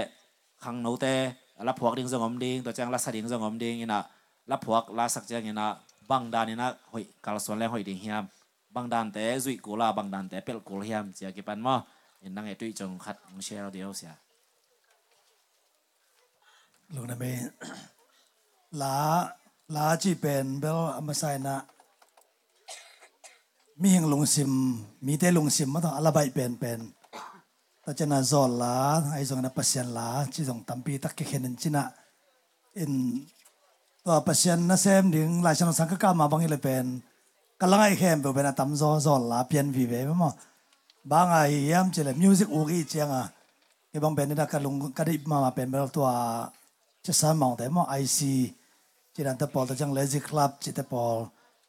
[0.64, 1.14] khang no te
[1.68, 4.00] la phuak ding zong om ding to chang la sa ding zong om ding ina
[4.50, 5.66] la phuak la sak chang ina
[6.10, 8.26] bang dan ina hoi kal son le hoi ding hiam
[8.76, 11.60] bang dan te zui ko la bang dan te pel ko hiam chia ki pan
[11.68, 11.76] mo
[12.24, 13.88] ยังนั่งไอ้ตุ้ยจงขัดมึงเชียร์เดีย
[23.82, 24.52] วเสียลูกนั่นเป็นลาลาจีเป็นเบลอมาใส่นะมีเฮงลงซิม
[25.06, 26.80] มีแต่ลงซิมมาต้องอะไรไปเป็นเป็น
[27.84, 28.76] ต่จะน่าจอลลา
[29.14, 31.84] ไอ้ส่งนั้นปัสยันลาที่ส่งตั้มปีตักเข็นจินะ
[32.78, 32.94] อิน
[34.04, 36.86] ตัวปัสยันนั่นเซมดึงหลายชนสังกัดมาบางทีเลยเป็น
[37.60, 40.34] กำลังไอ้เข้มเป็นตั้มจอจอลลาเปลี่ยนวีเว่มั้ง
[41.12, 43.24] บางไอ้ยามเจริญมิวสิกอุกิเจียงอะ
[43.90, 46.08] ไอ้บางเป็นนี่นะกันลงกันได้มามาเป็นแบบตัว
[47.06, 48.34] จะสามมองแต่มองไอซี
[49.14, 51.16] จีนันตะปอลต่จังเลซี่คลับจิตตะปอล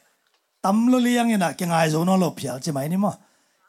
[0.63, 3.15] ต่ตามจ้าตามเอตามลุเลียงนี่นะก่งไอ้โซนอลบเพียใช่ไหมนี่มั้ง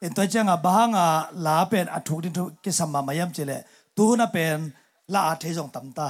[0.03, 1.07] อินตัวเจ้างอะบางอะ
[1.47, 3.53] ลาเป็นอัทุกที่ทุกิสมามายมเจเล
[3.97, 4.57] ตัวนั่นเป็น
[5.12, 6.07] ลาอัฐิจงตำตา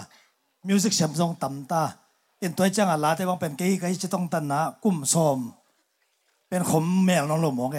[0.67, 1.83] music เสียงจงตำตา
[2.43, 5.39] อินตัวเจ้างอะลาแต่บางเป็นเกี่ยจะต้องตันนะกุ้มซอม
[6.49, 7.79] เป็นขมแมวน้องลมมองแก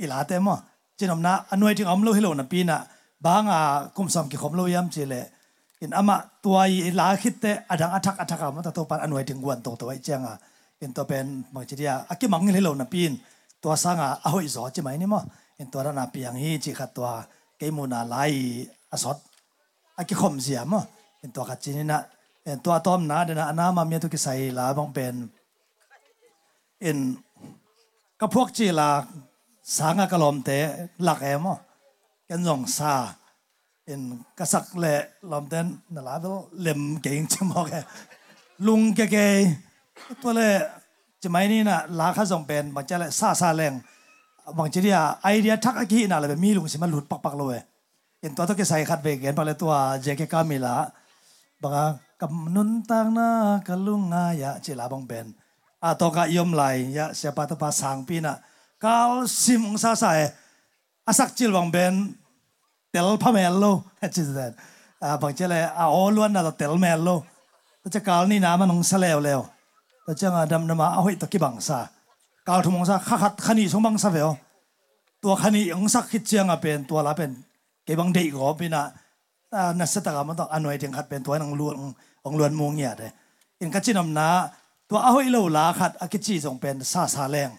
[0.00, 0.58] อีลาแต่มั้ง
[0.98, 2.78] จีนอมนะอันวยที่อมลุฮิโลนะปีน่ะ
[3.26, 3.60] บางอะ
[3.96, 5.14] กุ้มสมกิขมโลยมเจเล
[5.82, 10.34] อินอามาตัวอีลาคิดเตอดังอัทักอัทักมันตัวปันอันวยถึงวันตัวตัวไอ้เจ้า
[10.84, 13.12] อะอินตัวเป็นมังจีเดียอากิมังเงินเหล่านับปีน
[13.62, 15.24] ตัวสังอะเอาอีสอใช่ไหมนี่มั้ง
[15.58, 17.08] อินตัวนั้นปียงฮีจิขัดตัว
[17.56, 18.16] เกมูนาไล
[18.92, 19.16] อสด
[19.98, 20.82] อากิขมเสียมั้ง
[21.22, 22.00] อินตัวขัดจีนี่นะ
[22.44, 25.14] เอินตัวต้อมนาเดนะนามามียตุกิใส่ลาบังเป็น
[26.80, 26.98] เอิน
[28.20, 28.90] ก็พวกจีลา
[29.76, 30.58] สังอะกลมเตะ
[31.04, 31.58] หลักเอมอะ
[32.28, 32.94] กันยองซา
[33.84, 34.02] เอ็น
[34.38, 34.94] กษักเล่
[35.30, 37.84] ลอมเต้นนั่นแหละเเล่มเก่งจังมากเลย
[38.66, 39.73] ลุงแกๆ
[40.22, 40.50] ตัวเล่
[41.22, 43.72] จะไม่นี่นะลาข้าส่งเป็นบางจะเล่ซาซาแรง
[44.58, 47.60] บางทีเนี่ยไอเดียทักกี้น่ะเลยมีลุงสิมันหลุดปักปักเลย
[48.20, 49.72] เอ็นตัวต้องใส่ขัดเบรกเอ็นไปเลยตัว
[50.02, 50.74] เจเกกามิลา
[51.62, 51.72] บาง
[52.20, 53.28] กำนุนตังนะ
[53.66, 55.26] กลุงงายะจิลาบางเป็น
[55.84, 56.62] อาตอกยมไหล
[56.96, 58.34] ยะเสียปาตปาสังปีน่ะ
[58.84, 59.10] กาล
[59.42, 60.20] ซิมซาซาเอ
[61.04, 61.94] asak chil bang ben
[62.92, 63.72] tel phamel lo
[64.08, 64.56] chis that
[65.00, 67.16] a bang chele a olwan na tel mel lo
[67.84, 69.50] ta cha kal ni na ma nong sa lew lew ta cha nga dam na
[69.50, 69.53] ma
[70.06, 71.78] a hoi ta ki bang sa
[72.46, 74.32] kal thu mong sa kha khat khani song bang sa veo
[75.24, 77.30] ตัวขณีองสักคิดเชียงอะเป็นตัวละเป็น
[77.84, 78.84] เก็บังเด็กก็เป็นอะ
[79.78, 81.74] นัสตากรรมต้องอันไว้ถึงขัดเป็นตัวนังลวน
[82.24, 83.10] องลวนมงเนี่ยเลย
[83.60, 84.28] อินกัจจินำนา
[84.88, 87.50] ตัวเอาไอ้โลลาขัดอากิจิส่งเป็นซาซาแรง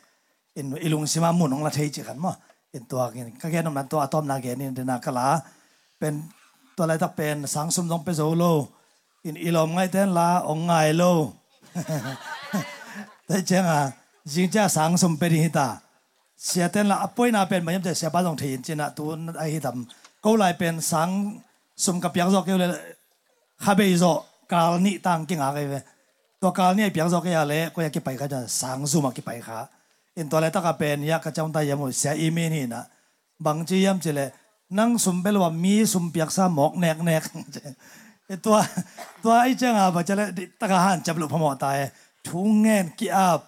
[0.58, 2.36] อินอิลุงสิมามุนองละเทจิกันมั้ง
[2.72, 5.28] เป็นตัวกันก็แค่นั้นตัวอะตอมนาเกนี่เดนากลา
[6.00, 6.14] เป็น
[6.76, 8.44] ตัวอะไรตักเป็นสังสมต้องเปโซโล
[9.26, 11.04] อินอีลอมไงเต้นลาองไงโล
[13.26, 13.80] แต่เจ้าอะ
[14.34, 15.68] จริงจ้าสังสมเป็นหิตา
[16.46, 19.10] เสียเต้นละป่วยนาเป็นมันยังจะเสียบ้านตรงถิ่นจีน่ะตัว
[19.40, 21.10] ไอ้ที่ทำก็เลยเป็นสัง
[21.86, 22.70] สมกับเปียกซอกเกี่ยวเลย
[23.64, 24.06] ข้าไปโซ
[24.54, 25.80] กาลนี่ตั้งกิ่งอะไรเว้
[26.42, 29.60] ตัวกาลนี่เปียกซอกเกี่ยวเลยก็อยากกิไปก็จะสังสุมากิไปค่ะ
[30.18, 32.84] อินตัวเลยตั้งก็เป็นอยากกระจงตายยมุเสียอีเมนี่นะ
[33.46, 34.28] บางทียามเจเลย
[34.80, 37.24] นั่งสมเปลว่ามีสมเปียกซาหมอกแนกแนก
[38.46, 38.56] ตัว
[39.24, 40.28] ตัวไอ้เจ้าอะบัจเจเลย
[40.60, 41.78] ตั้งหันจับลูกพมอตาย
[42.30, 43.42] ทุ่งเงินกี่อับ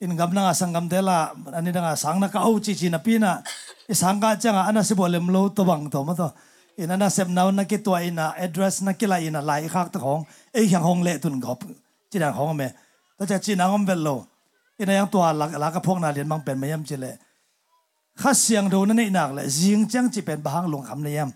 [0.00, 3.42] in gam na sangam dela ani danga sang na ka au chi chi na pina
[3.90, 6.30] i sangka changa ana se bolem lo to bang to ma to
[6.78, 9.98] in ana sep naw na ki to ina address na kila ina lai khak ta
[9.98, 10.22] hong
[10.54, 11.66] e hyang hong le tun gop
[12.10, 12.68] chi dang hong me
[13.18, 14.16] to cha chi na ngom bel lo
[14.78, 17.18] ina yang to la la ka phok na lian mang pen mayam chi le
[18.20, 21.10] kha siang do na nei nak le jing chang chi pen bahang long kham ne
[21.18, 21.30] yam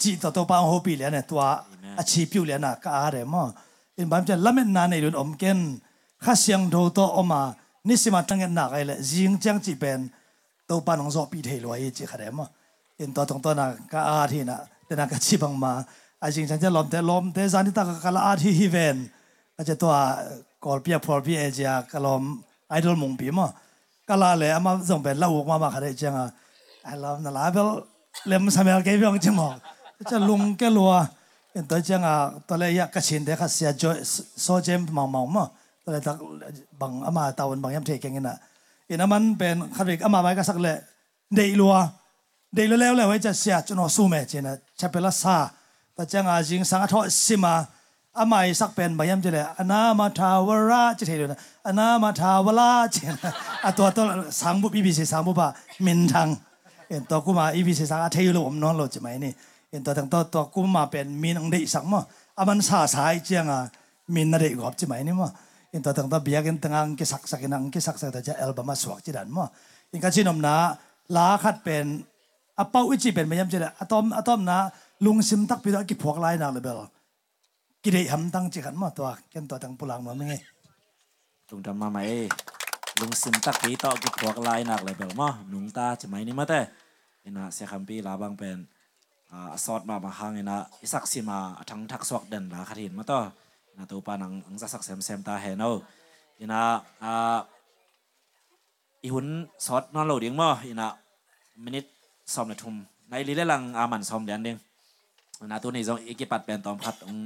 [0.00, 2.90] chi to to pa ho pi le ne to a chi piu le na ka
[3.04, 3.52] a re mo
[4.00, 5.85] in bam cha lamen na nei lun om ken kha siang do to oma นี่สิมา
[6.22, 7.06] เขาเสียงโดตั้
[8.34, 10.00] งเงินหนักเลยยิงจังจีเป็น
[10.68, 12.48] ตัวปานของโซปีเทลวยจีขนาดมั้ง
[12.96, 15.72] เห็นตัวตรงตัวน่ะก็อาทีน่ะแต่น่ะก็ชีบังมา
[16.22, 18.96] อาจริงฉันจะล้มแต่ล้มแต่สันนิตากก็ละอาทีฮิเวน
[19.56, 19.92] อาจจะตัว
[20.64, 22.22] กอลเปียพอลเปียเจียก็ล้ม
[22.68, 23.50] ไอดอลมงปีมั้ง
[24.08, 26.26] ก็ละเลยอามาส่งเป็นละอุกมามาขนาดจังอะ
[26.84, 27.68] ไอ้ล้มน่ะลาเบล
[28.26, 29.52] เล่มสมัยเกี่ยวกับจังมั้ง
[30.10, 30.92] จะลุงแกลัว
[31.52, 32.14] เห็นตัวจังอะ
[32.48, 33.96] ตัวเลยอยากกระชินเด็กเสียจอย
[34.42, 35.46] โซเจมมังมังมั้ง
[35.92, 36.16] เลยตัก
[36.80, 38.36] บังอามาตาวันบังยำเทกอย่างนี้นะ
[38.90, 40.76] อินมันเป็นขัดเอกอามาไม่ก็สักเลย
[41.34, 41.74] เดีลัว
[42.54, 45.36] เดีลัวแล้วแล้วไว้จะเสียจนสู้แม่เจนะจะเป็นละซา
[45.94, 47.54] แต่จังอาจิงสังทอสิมา
[48.18, 53.30] อามาสักเป็นบังยำเจเลยอนามาทาวราจะเทเลยนะอนามาทาวราเจนะ
[53.64, 54.04] อะตัวตัว
[54.40, 55.48] สังบุปีบีเสสังบุปะ
[55.86, 56.28] มินทัง
[56.88, 59.32] เอ็นตัวกูมาอีบีเสสังอาเทยโลมนอนโลดจะไหมนี่
[59.70, 62.02] เอ็นตัวทั้งตัวตัวกูมาเป็นมินอังเดสังมั้ง
[62.38, 63.58] อามันซาสายเจียงอะ
[64.14, 65.30] มินนาเดกอบจะไหมนี่มั้ง
[65.76, 68.34] in ta tang ta biakin tangang ki sak sak inang ki sak sak ta ja
[68.44, 69.44] album swak chi dan mo
[69.92, 70.54] in ka chinom na
[71.12, 71.86] la khat pen
[72.62, 74.56] apau ichi pen mayam chi atom atom na
[75.04, 76.88] lung sim tak pi ki phok lai na level
[77.82, 80.38] ki dei ham tang chi khan mo to ken to tang pulang ma me
[81.48, 82.26] tung tam ma mai
[83.00, 86.22] lung sim tak pi to ki phok lai nak level mo nung ta chi mai
[86.26, 86.60] ni ma te
[87.28, 88.58] ina se kham pi la bang pen
[89.36, 90.56] a sort ma ma hang ina
[90.86, 93.20] isak sima thang thak swak den la kharin ma to
[93.76, 95.70] นาตัวปานังอังสักเซมเซมตาเห็นเอา
[96.40, 96.60] อินา
[97.02, 97.38] อ่า
[99.02, 99.26] อีหุ่น
[99.66, 100.88] สอดนอนโหลดยังมั้งอิน่า
[101.64, 101.84] มินิท
[102.34, 102.74] ซ้อมในทุ่ม
[103.10, 104.56] ในลีเลังอามันซ้อมเดียนเด้ง
[105.50, 107.16] นาตัวนี้จงอีกปัดเป็นตอมพัดอง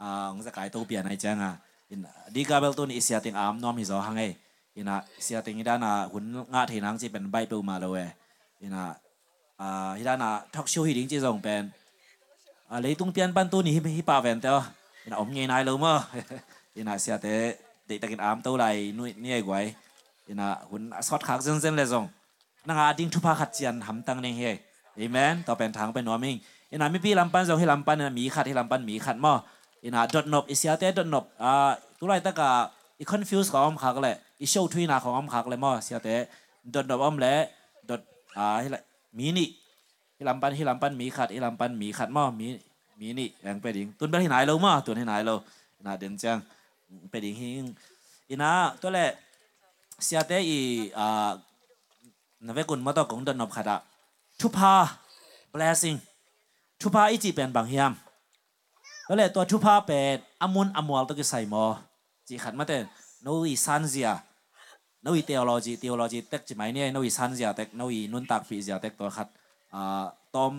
[0.00, 1.52] อ่าองสกายตัวเปลี่ยนในแจ้งอะ
[1.90, 2.00] อิน
[2.34, 4.22] ดีกาเบลตัวนี้เสียติงอามน้อมฮิซอฮังไง
[4.76, 6.24] อินาเสียติงอีดานาหุ่น
[6.54, 7.96] งาเทนังจีเป็นใบเปิลมาเลยเว
[8.62, 8.82] อินา
[9.60, 11.62] อ่าฮิดานาทอกชิวฮิดิงจีจงเป็น
[12.72, 14.54] อะลยตุงเปียนปันตัวนี้ไม่ฮิปาเวนเตอ
[15.06, 15.94] ina om nghe nai lo mo
[16.80, 17.34] ina sia te
[17.88, 19.66] de takin am to lai nui ni ai gwai
[20.28, 22.06] ina hun sot khak zen zen le zong
[22.66, 24.52] na nga ding thu pa khat chian ham tang neng he
[25.04, 26.38] amen to pen thang pe no ming
[26.74, 28.94] ina mi pi lam pan zo hi lam pan mi khat hi lam pan mi
[29.04, 29.34] khat mo
[29.86, 31.52] ina dot nop isia te dot nop a
[31.98, 32.48] tu lai ta ka
[33.02, 34.12] i confuse ko om khak le
[34.44, 36.14] i show thui na ko om khak le mo sia te
[36.74, 37.34] dot nop om le
[37.88, 38.02] dot
[38.34, 38.78] a hi la
[39.16, 39.30] mi
[43.00, 45.34] มีนี่แองเปดิงตุนไปที่ไหนเรามาตุนที่ไหนเรา
[45.86, 46.38] น่าเด่นจัง
[47.10, 47.64] เปดิงหิง
[48.28, 49.12] อีน่าตัวแรก
[50.04, 50.60] เสียเตอี
[50.98, 51.30] อ่า
[52.46, 53.76] นาเวกุนมาต่อของดนนบขัดะ
[54.40, 54.74] ทุพา
[55.50, 55.94] เบลซิง
[56.80, 57.92] ทุพาอีจีเป็นบางเฮียม
[59.06, 61.64] ตัวแรกตัวทุพาเป็นอมุนอมวลตัวกิใส่หมอ
[62.28, 62.78] จีขัดมาเต่
[63.22, 64.10] โนอีซันเซีย
[65.04, 69.28] นวีเทโอโลจีเทโอโลจีเต็กจีไหมเนี่ยนวีซันเซียเต็กนวีนุนตักฟีเซียเต็กตัวขัด
[69.74, 70.52] อ่าตอม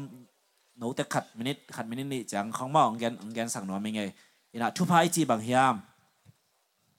[0.77, 3.67] nấu tê khát minute khát minute này chẳng không mà ông gen ông gen sang
[3.67, 4.11] nói mình ngay
[4.53, 5.81] là thu phai ามใ bằng hiam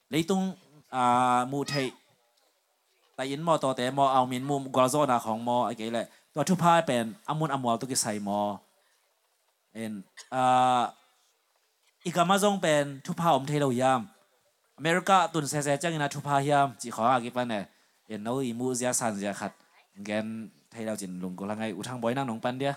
[0.08, 0.54] lấy tung
[0.90, 1.92] à mù thầy
[3.16, 4.88] tại yến mò to té mò ao miền mù gò
[5.24, 8.40] ของมอไอ้เก๋แหละตัวทุพายเป็นอมุนอมวลตุกิใส่มอ
[9.74, 9.92] เอ็น
[10.34, 10.82] อ่า
[12.04, 14.00] อีกามาซงเป็นทุพาอมเทลยาม
[14.78, 17.62] อเมริกาตุนเซเซจังนะทุพายามจีขออากิปันเนี่ย
[18.06, 19.52] เอ็นโนอีมูเซียสันเซียขัด
[20.06, 20.26] แกน
[20.70, 22.72] ไทยเราจินลงกุลังไงอุทังบอยนั่งหนองปันเดีย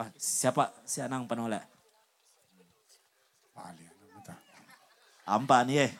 [0.00, 1.60] Ah, siapa si anang panola?
[3.52, 4.32] Pali ano ta.
[5.28, 5.92] Amba ni eh.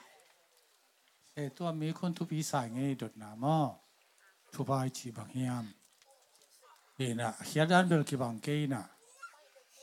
[1.37, 3.77] Eh tua mi kon tu pi sai ngai dot na mo.
[4.53, 5.67] Tu bai chi bang hiam.
[6.97, 8.81] Eh na hiadan bel ki bang ke na.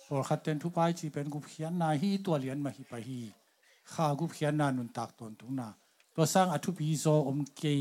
[0.09, 2.97] Por khaten tu bai chi pen gu hian na hi tua lian ma hi pa
[2.97, 3.29] hi.
[3.85, 5.67] Kha gu hian na nun tak ton tu na.
[6.17, 7.75] To sang atu pi zo om ke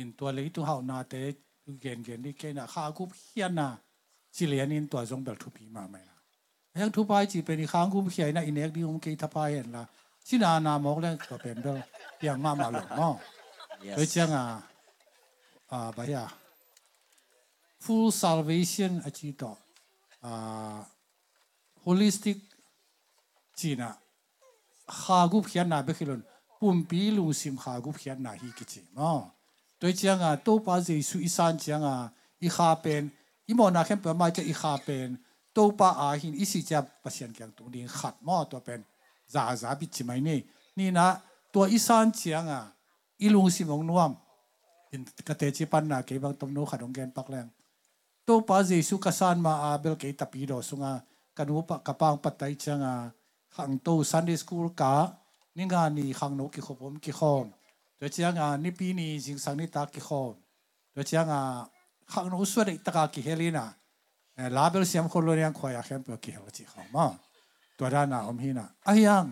[0.00, 1.20] in tua le tu hau na te
[1.82, 3.68] gen gen ni ke na kha gu hian na.
[4.36, 6.16] สิเลียนินตัวจงเบลทุพีมาไหมล่ะ
[6.82, 9.84] ยังทุพายจีเป็นข้างกูเขียนนะอินเอกดีผมกีทัพายเห็นละ
[10.28, 11.78] สินานามอกแล้วก็เป็นเบล
[12.26, 13.14] ยังมามาหลงเนาะ
[13.96, 14.44] โดยเจ้าอะ
[15.70, 16.26] อ่าไปอะ
[17.84, 19.52] full salvation อาจีต่อ
[20.24, 20.76] อ่า
[21.84, 22.38] holistic
[23.58, 23.92] จีน่ะ
[25.00, 26.22] ขากุบเขียนนาเบคิลน
[26.60, 29.10] ปุ่มปีลุงซิมขากุบเขียนนาฮีกิจิมา
[29.78, 31.96] โดยเจียงอะตัวป้าเจสุอิสานเจียงอะ
[32.42, 33.02] อีขาเป็น
[33.48, 35.08] อีโมนาเข้มเปิดมาจะอีขาเป็น
[35.56, 38.80] ตัวป้าอาหินอีสิจะประเสียนแกงตรงนี้ขัดหม้อตัวเป็น
[39.32, 40.38] ซาซาบิจิไม่นี่
[40.78, 41.06] นี่นะ
[41.54, 42.62] ตัวอิสานเจียงอะ
[43.20, 44.10] อีลุงซิมองนวม
[44.92, 47.46] อินกเตจิปันนาเก็บังตมโนขัดองแกนปักแรง
[48.26, 50.92] ตัวป้าเจสุกสานมาอาเบลเกตปีโดสุงา
[51.36, 52.94] กันหัวปะกระปังปัตไตเจียงอะ
[53.54, 54.94] ขังตัวซันเดย์สคูลกา
[55.56, 57.44] นี่งานนี่ขังนกกิขบผมกิขอม
[57.98, 60.32] ตัวเจียงอะนี่ปีนี้จิงสังนี่ตากิขอม
[60.94, 61.40] ตัวเจียงอะ
[62.12, 63.66] ขังนกสวดตะกากิเฮลินะ
[64.56, 67.06] ลาเบลเซียมคนรวยยังคอยเข้มเปกิเฮลจิขอมา
[67.78, 69.24] ตัวด้านน่ะอมหินะอายัง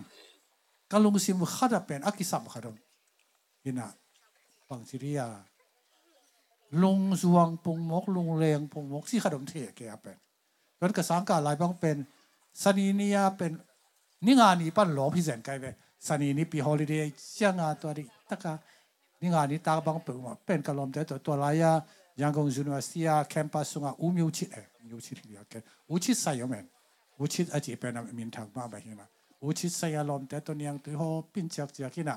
[0.91, 2.67] กลุงซิมขัดเป็นอากิสัมขัด
[3.63, 3.87] หินะ
[4.69, 5.21] บางทีเรีย
[6.81, 10.17] ลุงสวงปงมกลุงเลงปงมกที่ขดมเทเกียเป็น
[10.77, 11.97] แล้วก็สังกัดหลายบางเป็น
[12.63, 13.51] สนีนียเป็น
[14.25, 15.65] นี่งานนี้ปั้นหลอพี่แสนไกลไป
[16.07, 18.53] สนีนี้ปีฮอลิเดย์เชียงาตัวนี้ตะกา
[19.21, 21.77] นี่งานนี้ตาบังเปิดมาเป็นกลมแต่ตัวตัวลายยัง
[22.21, 25.55] ရန်ကုန် University က campus ကဦးမျိုးချစ်တယ်မျိုးချစ်တွေက
[25.93, 26.65] ဦးချစ်ဆိုင်ရမယ်
[27.21, 29.09] ဦးချစ်အကြည့်ပဲနာမင်ထောက်ပါပဲဟင်လား
[29.45, 32.15] ဦးချစ်ဆိုင်ရလုံးတဲ့တနင်္ဂနွေဟောပင်ချက်ချက်ကိနာ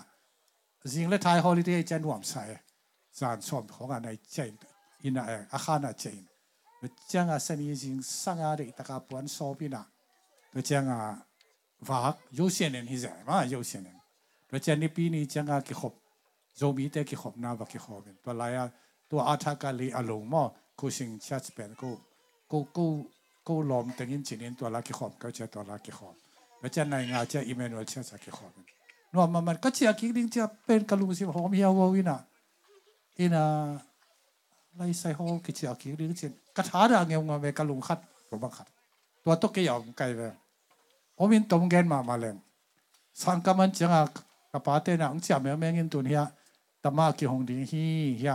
[0.93, 2.55] ဇင်းလက်ထိုင် holiday ကျန်ဝမ်ဆိုင်
[3.19, 4.53] ဇန်ဆောမ်ခေါ်ကနေချိန်
[5.03, 6.23] อินาเองอาคารน่ะเจน
[7.09, 9.83] เจ้างาเสนีจิงสังอาเดตะกาปวนสอบินะ
[10.53, 10.99] ตัวเจ้างา
[11.89, 13.89] วากยูเซนเนฮิเซมายูเซนเน
[14.49, 15.95] ตัวเจ้านี่ปีนี้เจ้างากิขบ
[16.57, 18.57] โจมีแต่กิขบนาบักกิขบเป็นตัวลาย
[19.11, 20.43] ตัวอาทากาลีอารมณ์มอ
[20.79, 21.91] กูสิงชัดเป็นกู
[22.51, 22.87] กูกู
[23.47, 26.15] กูลอมแต่ยินจีนินตัวลักที่ขอบก็จะตัวลักที่ขอบ
[26.61, 28.53] แล้วจะในงาจะอิเมนวลเชื่อจะกี่ขอบ
[29.13, 32.19] นวมมันก็เชื่อคิดดิ้งจะเป็นกะลุงสิหอมเฮียววินะ
[33.19, 33.45] อินา
[34.77, 37.99] ไลไซฮอกิเชื่อคิดดิ้งเชื่อกระถาด่างเงางาเมกะลุงขัด
[38.29, 38.67] ผมบังขัด
[39.25, 40.21] ตัวตกเกี่ยวไกลไป
[41.17, 42.37] ผมมินตมแกนมามาแรง
[43.23, 43.91] สังกามันจัง
[44.53, 46.23] กะปาเตนังเชื่อเมื่อแม่งินตุนเฮีย
[46.83, 47.85] ตมากี่หงดิ้งฮี
[48.19, 48.35] เฮีย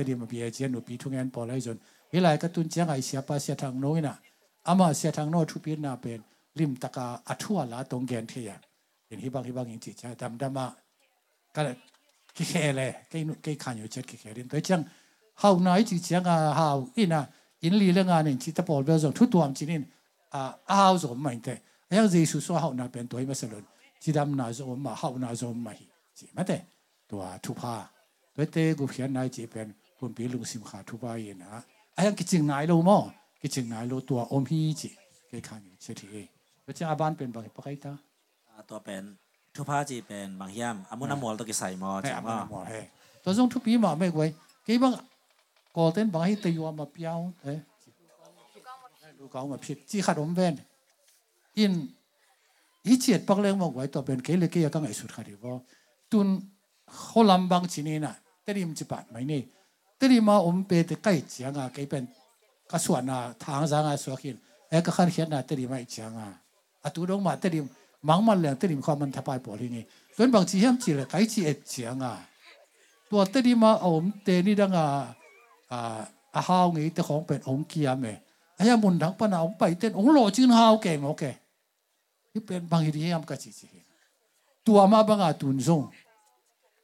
[0.08, 1.78] ดีมาปีเอเจียนหนูปีทุ่งเอ็นพอไล่จน
[2.12, 4.16] เวลาก็ตุนเจียงไอเสียปาเสียทางโน้ยน่ะ
[4.68, 6.20] อามาเสียทางโน้ทุปีน่ะเป็น
[6.60, 8.52] ริมตะกาอัทั่วละตรงแกนเทีย
[9.08, 10.66] เห็นที่บางที่บางอย่างจิตใจดำดำมา
[11.56, 11.62] ก็
[12.36, 14.80] คิแค่เลยแค่แค่ขันอยู่เจ็ดคิแค่เรียนตัวเจียง
[15.40, 16.68] เฮาหน่อยจิตเจียงอะเฮา
[16.98, 17.22] อิน่ะ
[17.64, 19.84] อินลีเรื่องงานนี่จิตปอลเบลจงทุกตัวมันจีนิน
[20.34, 21.54] อ่าเฮาสมไม่แต่
[21.98, 23.64] ยังเยซู说เฮาน่ะเป็นตัวไม่สลุน
[24.02, 25.74] จิดำน่ะสมมาเฮาน่ะสมไม่
[26.18, 26.58] จีมาแต่
[27.16, 27.76] ตัวทุพา
[28.36, 29.68] ตัวเตกูเขียนนายเจเป็น
[29.98, 31.54] ปุ่นปีลุงสิมขาทุพาเย็นะ
[31.94, 32.98] ไอ้ยังกิจงนายเราหม้อ
[33.42, 34.90] กิจงนายเราตัวอมพีจิ
[35.28, 36.08] เกขันเฉยที
[36.64, 37.94] แล้วจะอาบ้านเป็นบางปะไกตา
[38.70, 39.04] ตัวเป็น
[39.56, 42.38] ทุพาจีเป็นบางยามอามุนามอลตัวกิใส่หมอจังว่า
[43.24, 44.22] ตัวจงทุพีหมอไม่ไหว
[44.68, 44.94] กี่บาง
[45.76, 47.54] กอเต้นบางให้ตีวมาเปียวเอ้
[49.20, 50.54] ดูเขามาผิดจีขัดอมเวน
[51.58, 51.74] อิน
[52.88, 55.54] ฮิเจียดปักเลี้ยงมาไหวตัวเป็นเกลือเกียกังไอสุดขัดดีว่า
[56.12, 56.28] ตุน
[56.87, 59.49] 好难帮钱呢，得你唔知白咪呢？
[59.99, 62.07] 得你嘛我们别的计讲啊，几边
[62.69, 64.37] 个算啊，堂上啊所见，
[64.71, 66.41] 诶个看显啊，得你咪讲啊，
[66.83, 67.69] 啊杜东嘛得你
[68.01, 69.87] 忙嘛两得你看มันทับไป玻璃呢，
[70.17, 72.19] 断帮钱险钱咧，计钱会讲啊，
[73.11, 75.15] ตัว得你嘛我们得你当啊
[75.69, 78.23] 啊啊好嘅啲ของเป็นองค์เกียร์咩？
[78.59, 81.25] 哎呀，门堂班啊，องค์ไปเต้นองค์罗真好劲我嘅。
[82.33, 83.67] ที่เป็นบางทียามก็จีจี
[84.67, 86.04] ตัวมาบางอาตุนซงตัวนุมังอีตันูเตอามาไว้ตาปีปีเตมอจำเนี้ยเป็นนุมังเกณฑ์มกว่าเกณฑ์มกเฮียทางบวยเตเกณฑ์มกเตลนอนเกณฑ์อาเกณฑ์อุจยังอ่ะตัวปีปีเตใส่ของนับโบนี่นะจามันนี่เตงี้ยเป็นมาสเตอร์อามาปิญญาจีเป็นเส้นสามมามาจีปัจจัยละจอดมาสเตอร์วิเวเอาองเพียลีนะนั่นเสียมในโลกตันกูเกี่ยง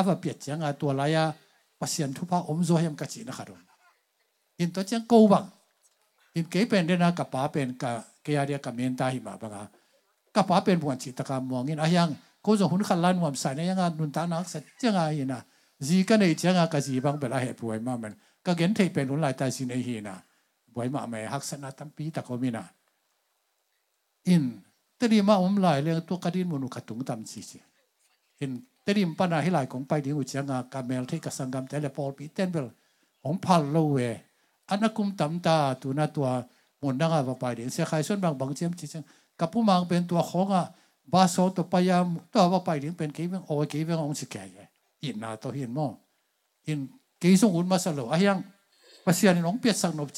[0.00, 1.24] าฟเปียจังอะตัวลายา
[1.80, 3.46] ปัสยันทุพาอมโซเฮมกัจินะครับ
[4.60, 5.44] อินตัวจังกูบัง
[6.34, 9.64] อินเกเป็นเดนะกับป้าเป็นกับเกียร์เดียกับเมนตาหิมาบังอะ
[10.34, 12.08] กับป้าเป็นบวนจิตกรรมมองอินอะยัง
[12.44, 15.40] กูจะหุ่นขันลันวมใส่ในยังอะนุนตานักสัจจังอะอินะ
[15.86, 18.12] จีกันในจังอะกับจีบังเป็นอะไรป่วยมามัน
[18.44, 20.16] ก็เห็นเทเป็นหุนลายตาสินในหินะ
[20.76, 22.60] buai ma mai hak sana tampi ta ko mina
[24.28, 24.65] in teri
[25.28, 27.60] ma um lai le to kadin munu khatung tam chi chi
[28.40, 31.64] in teri pa na hi lai kong pai ding u changa kamel thei ka sangam
[31.70, 32.68] tele pol pi ten bel
[33.28, 34.10] ong phal lo we
[34.72, 36.32] anakum tam ta tu na tua
[36.80, 39.04] mon danga ba pai ding se khai son bang bang chem chi chang
[39.40, 40.62] kapu mang ben tua khonga
[41.12, 41.96] ba so to pa ya
[42.32, 44.64] to ba pai ding pen ke beng o ke beng ong chi ke ye
[45.08, 45.88] in na to hin mo
[46.70, 46.88] in
[47.20, 48.40] ke song un ma sa lo ayang
[49.06, 50.16] ภาษาหนองเปียสังนบเ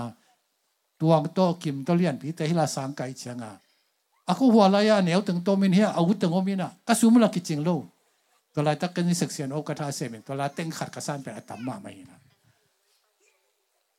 [1.00, 3.52] ตัวงโตกิมตัวเลียนพีแต่ฮิลาสังไกเจียงอะ
[4.30, 7.70] อากูหัวลายเหนียวถึงโตมินเฮียอาวุธถึงโอมินะก็สูมละกิจิงโล
[8.54, 12.18] ตัวลายตักกันนี่ศึกษาโอกาเสมิตัวลายเต็งขัดกระสานเป็นอัตมาไม่นะ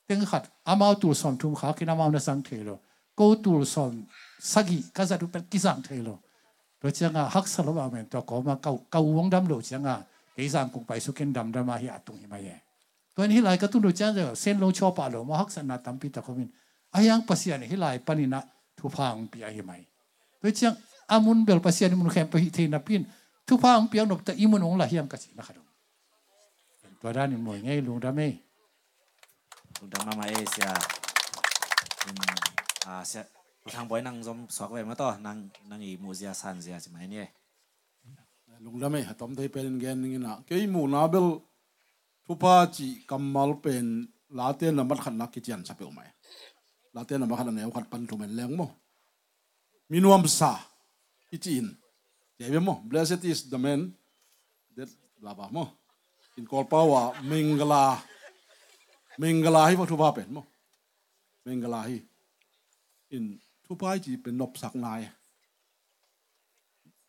[0.07, 2.71] เต็งขัดอามาตูสอมทุมขาคินามาวนสังเทโล
[3.19, 3.93] กูตูสอม
[4.53, 6.11] สักีก็จะดูเป็นกิสังเทโล
[6.83, 9.63] rồi chẳng à hắc salo mà mình to có mà cầu cầu uống đâm lộ
[9.63, 12.49] chẳng à cái giảm cũng phải số kiến đâm đâm 第三共拜苏肯达达玛希阿ตุงหิมาเย
[13.17, 16.49] ตัวนี้หลายก็ตุนุจันเจอเส้นลงชอปะหลวมาฮักสนาตัมปิตะคมิน
[16.95, 18.41] อายังปัสยานฮิหลายปนินะ
[18.79, 19.71] ทุพังปีอาหิไม
[20.41, 20.73] ตัวเชียง
[21.11, 23.03] อามุนเบลปัสยานมุนแคมปิเทนับพิน
[23.47, 25.67] ทุพังเปียงนบตะอิมุนองละฮิยมกสินะครับ
[27.01, 28.29] ตัวด้านนี้มวยไงลุงดาเมี
[29.79, 30.69] ลุงดามามาเอเชีย
[32.87, 33.23] อ่าเสีย
[33.75, 35.37] ทางบอยนั่งซ้อมสวอกไปมาต่อนั่ง
[35.71, 37.27] นั่งอีมูเซียซันเซียใช่ไหมเนี่ย
[38.65, 41.27] ลุงดำไม่ตอมไทยเป็นเงินนี่นะเกี่ยมูนาเบล
[42.27, 43.87] ทุพาจีกัมมัลเป็น
[44.39, 46.01] ลาเตียนนำมัดขันนักกิจยันสับเปอไหม
[46.95, 48.71] ลาเตียนนำมัดขันเนี่ยขัดปันทุเมนแรงมั้ง
[49.91, 50.53] มีนวมซา
[51.31, 51.67] อิจิน
[52.37, 53.81] เดี๋ยวมั้ง blessed is the man
[54.77, 54.91] that
[55.27, 55.69] ลาบะมั้ง
[56.37, 57.85] อินกอลปาวะมิงกลา
[59.21, 60.47] มิงกลาให้วัตถุภาเป็นมั้ง
[61.45, 61.97] มิงกลาให้
[63.13, 63.25] อิน
[63.65, 65.01] ทุพายจีเป็นนบสักนาย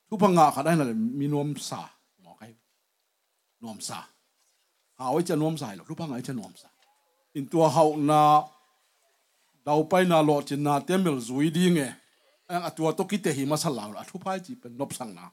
[0.10, 1.82] ทุพังงะขัดได้เลยมีนวมสา
[2.22, 2.46] หมอใคร
[3.64, 4.00] นวมสา
[4.98, 6.70] หาไว้จะนวมสายหรอกทุพังงะจะนวมสา
[7.36, 8.22] อินตัวเฮานา
[9.68, 11.80] ดาวไปนาโลจินนาเตมิลซุยดีไง
[12.48, 15.26] อันตัวตกิเตหิมาสลาวทุพายจีเป็นนบสังนา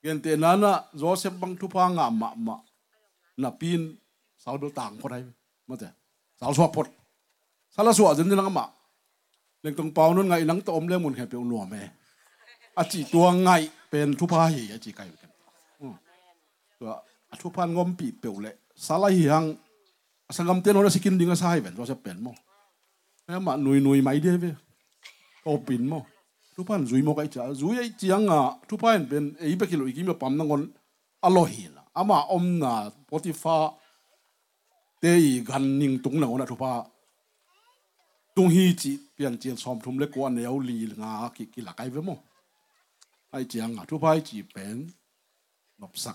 [0.00, 2.56] เกณฑ์เตนานะโจเซฟบังทุพังงะมะมะ
[3.42, 3.80] นับปีน
[4.42, 5.16] สาวดูต่างคนใด
[5.68, 5.88] มาแต่
[6.40, 6.86] สาวสวบพด
[7.74, 8.66] สารสวดจนนี่ลังมะ
[9.60, 11.82] เรื่องตรงเปานั่นไงนังตอมเรื่องมุนแค่เปียวหนัวแม่
[12.78, 13.48] อาจีตัวไง
[13.90, 15.30] เป็นทุพาหีอาจีไก่กัน
[16.80, 16.90] ตัว
[17.40, 18.54] ทุพานงอมปีเปียวเลย
[18.86, 19.44] สาลายหัง
[20.36, 22.36] สังกมเตียนเราสกินดิ้งก็ใช่เป็นเราจะเป็นมั้ง
[23.24, 24.54] แล้วมาหนุยหนุยไม่ได้เว้ย
[25.44, 26.02] โอปินมั้ง
[26.54, 30.62] ทุพานจุยมกไอจ้าจุยไอจียงอะทุพานเป็นไอ้เบกิโลอีกิมปั๊มนั่งคน
[31.24, 32.72] อร่อยละอามาอมน่ะ
[33.08, 33.56] ปฏิฟ้า
[35.00, 36.72] เตยกันนิ่งตุงหนังนะทุพา
[38.34, 41.72] tung hi chi pian chian som thum le ko neu li nga ki ki la
[41.78, 42.00] kai ve mo ai chiang nga thu pai chi pen nop sak na hi ei
[42.00, 42.31] pau na nai pen mo mi nom sa pen thu
[43.32, 46.06] ไอเ啊，出牌几遍，ะทุ希，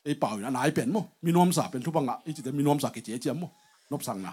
[0.00, 3.50] ไปไอ้เป่าอยู่นะนายเป็นมั้งมีนมสาเป็นทุบังอะไอ้จิต่มีนมสาเกเจียเจียมมั้ง
[3.90, 4.32] นบสังนะ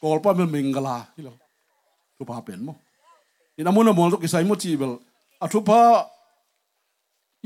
[0.00, 1.32] กอลป้าเป็นมิงกลาที่เรา
[2.16, 2.76] ทุพาเป็นมั้ง
[3.56, 4.92] อินามุนอมวนตุกิไซมุจีเบล
[5.42, 5.80] อาทุพา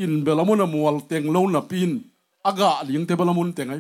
[0.01, 1.91] อินเบลามุนอมวลเต็งโลนปีน
[2.47, 3.75] อากาศลิงเตเบลามุนเต็งไง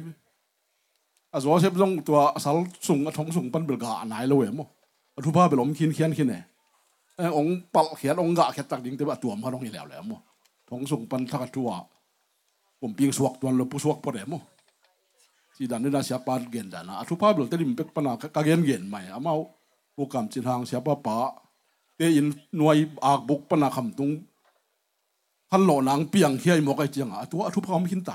[1.32, 4.68] อาจจะว่เชฟต้องตัวสารสุงทงสุงปันเบลกาไหนเลยมั้ง
[5.26, 6.42] ทุพาเบลอมคินเคียนคินเนี่ย
[7.16, 10.20] เออองเปัลเขียนองกะเขียนตักดิ้งแต่ว่าตัวมันองอีแล้วแหละมั้ง
[10.68, 11.70] ทงส่งปันทักทัว
[12.80, 14.42] ผมเพียงสวกตัวลผู้สวกพอเดมั้ง
[15.56, 19.32] ที่ดันนี่นะเสียปานเกณฑ์ดันนะทุพภาพเหลือแต่ดิมเป็กปนากะเกณฑ์เกณฑ์ใหม่เอามา
[19.94, 21.16] ผู้กำจินทางเสียป้าป๋า
[21.96, 22.26] เตยิน
[22.56, 24.10] หน่วยอากบุกปนาคำตรง
[25.50, 28.12] พันหล่อนางเปียงเขียหมอกไอเจียงอะทุกทุพภาพไม่ขินไต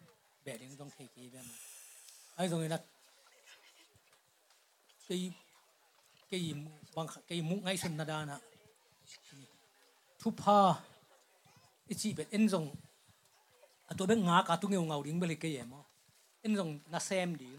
[14.67, 15.73] งเงาเงาดิ้งเบลิกเยม
[16.39, 17.49] เอ็นซงน่าแซมดี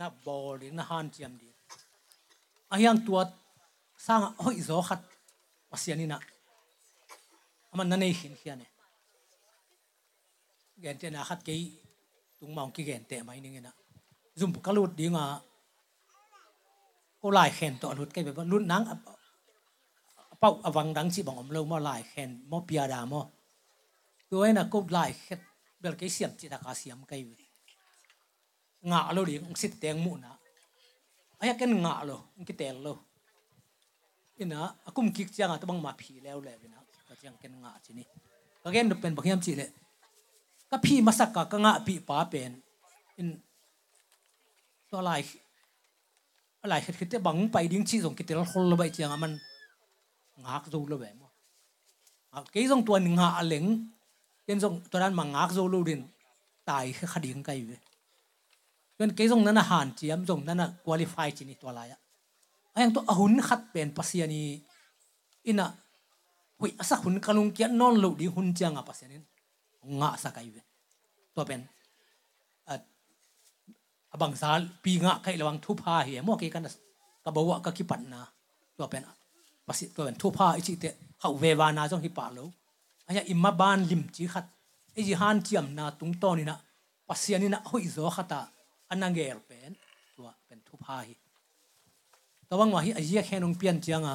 [0.00, 1.48] น่าบอลดีน่าฮันเจียมดี
[2.70, 3.18] อายังตัว
[4.06, 5.00] สร้างห้อยโซขัด
[5.70, 6.20] ปัสยานี่นะ
[7.78, 8.06] มันนั่นเอ
[12.46, 13.72] งเขียนเนี่ย gen te na khat ke tung maung ki gen te mai ning na
[14.36, 15.24] zum kalut dinga
[17.20, 18.84] ko lai khen to lut ke be lut nang
[20.40, 23.22] pau awang dang chi bang om lo mo lai khen mo pia da mo
[24.30, 25.40] tôi na ko lai khet
[25.80, 27.22] bel ke siam chi da ka siam kai
[28.88, 30.30] nga lo ding sit teng mu na
[31.40, 32.16] aya ken nga lo
[32.46, 32.94] ki tel lo
[34.42, 34.58] ina
[34.88, 37.92] akum kik changa to bang ma phi lew le bina ka chang ken nga chi
[37.98, 38.04] ni
[38.62, 39.66] ka gen do pen bang chi le
[40.74, 42.52] ก็พี่มาสักกะกงะปีป้าเป็น
[43.16, 43.28] อิน
[44.90, 45.20] ตัวลาย
[46.62, 49.32] อะไรคือที่บังไปดิ้งชีส่งกิตลคนละใบเจียงมัน
[50.44, 51.28] งักดูละแบบมั้
[52.40, 53.64] งกี่ส่งตัวหนึ่งหาเหลง
[54.48, 56.00] ยังส่งตัวนั้นมังงักดูลูดิน
[56.70, 57.80] ตายคือคดีงไกลเว้ย
[58.96, 62.00] เป็นกี่ส่งนั้นอาหารเจียมส่งนั้นคุริฟายจีนี่ตัวลายอะ
[62.72, 64.42] ไอ้ยังตัวหุ่นขัดเป็นปัสยานี
[65.46, 65.66] อินะ
[66.58, 69.16] หุยสักหุ่นกะลุงเกียนนอนลูดิหุ่นเจียงอะปัสยานี
[70.00, 70.56] งะสักไอเว
[71.34, 71.60] ตัวเป็น
[74.22, 76.68] บางสารปีงะใครระวังทุพาเหี้ยมอกีกัน
[77.24, 78.22] ตะบวะก็ขี้ปันนะ
[78.76, 79.02] ตัวเป็น
[79.66, 80.84] ภาษิตัวเป็นทุพาอิจิเต
[81.18, 82.48] เขาเววานาจ้องหิปาแล้ว
[83.06, 84.44] อันนี้อิมาบ้านลิมจีขัด
[84.92, 86.58] ไอจีฮันจิยมนาตุงโตนี่นะ
[87.08, 88.40] ภาษานี่นะหุยโซขัตา
[88.88, 89.72] อันนังเกลเป็น
[90.16, 91.14] ตัวเป็นทุพาหิ
[92.46, 94.14] แต่ว่างว่าฮิอเจียแค่นงเปียนจียงอะ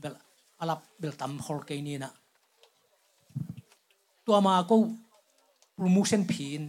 [0.00, 0.14] เบล
[0.60, 2.12] อาลับเบลตำฮอลเกนี่นะ
[4.26, 4.74] ตัวมาก็
[5.74, 6.62] โปรโมชั่นพีน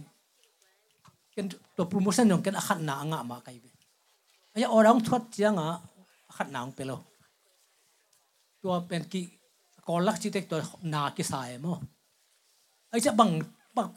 [1.36, 3.64] กันตัวโปรโมชั่นของกันขัดหนางะมาไกลไป
[4.52, 5.68] ไอ้อรังทวดเจียงอะ
[6.36, 7.00] ขัดหนางไปแล้ว
[8.62, 9.20] ตัวเป็นกี
[9.88, 10.58] กอลักจิตตัว
[10.94, 11.80] นากิสายมั้ง
[12.90, 13.30] ไอ้จะบัง
[13.76, 13.88] บัง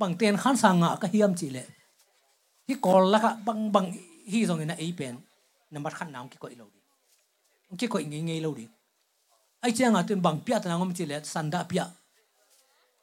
[0.00, 1.66] บังเตียนขันสังอะก็เฮียมจีเลย
[2.66, 3.84] ที่กอลักบังบัง
[4.30, 5.14] ฮีตรงนี้นะไอ้เป็น
[5.72, 6.80] นำบัตรขัดหนางกี่ก็อีโลดี
[7.80, 8.66] กี่ก็อีเงี้ยเงี้ยโลดี
[9.60, 11.82] ไอ้เจียงอะตัวบังเปียตนางมันจีเลยสันดาเปีย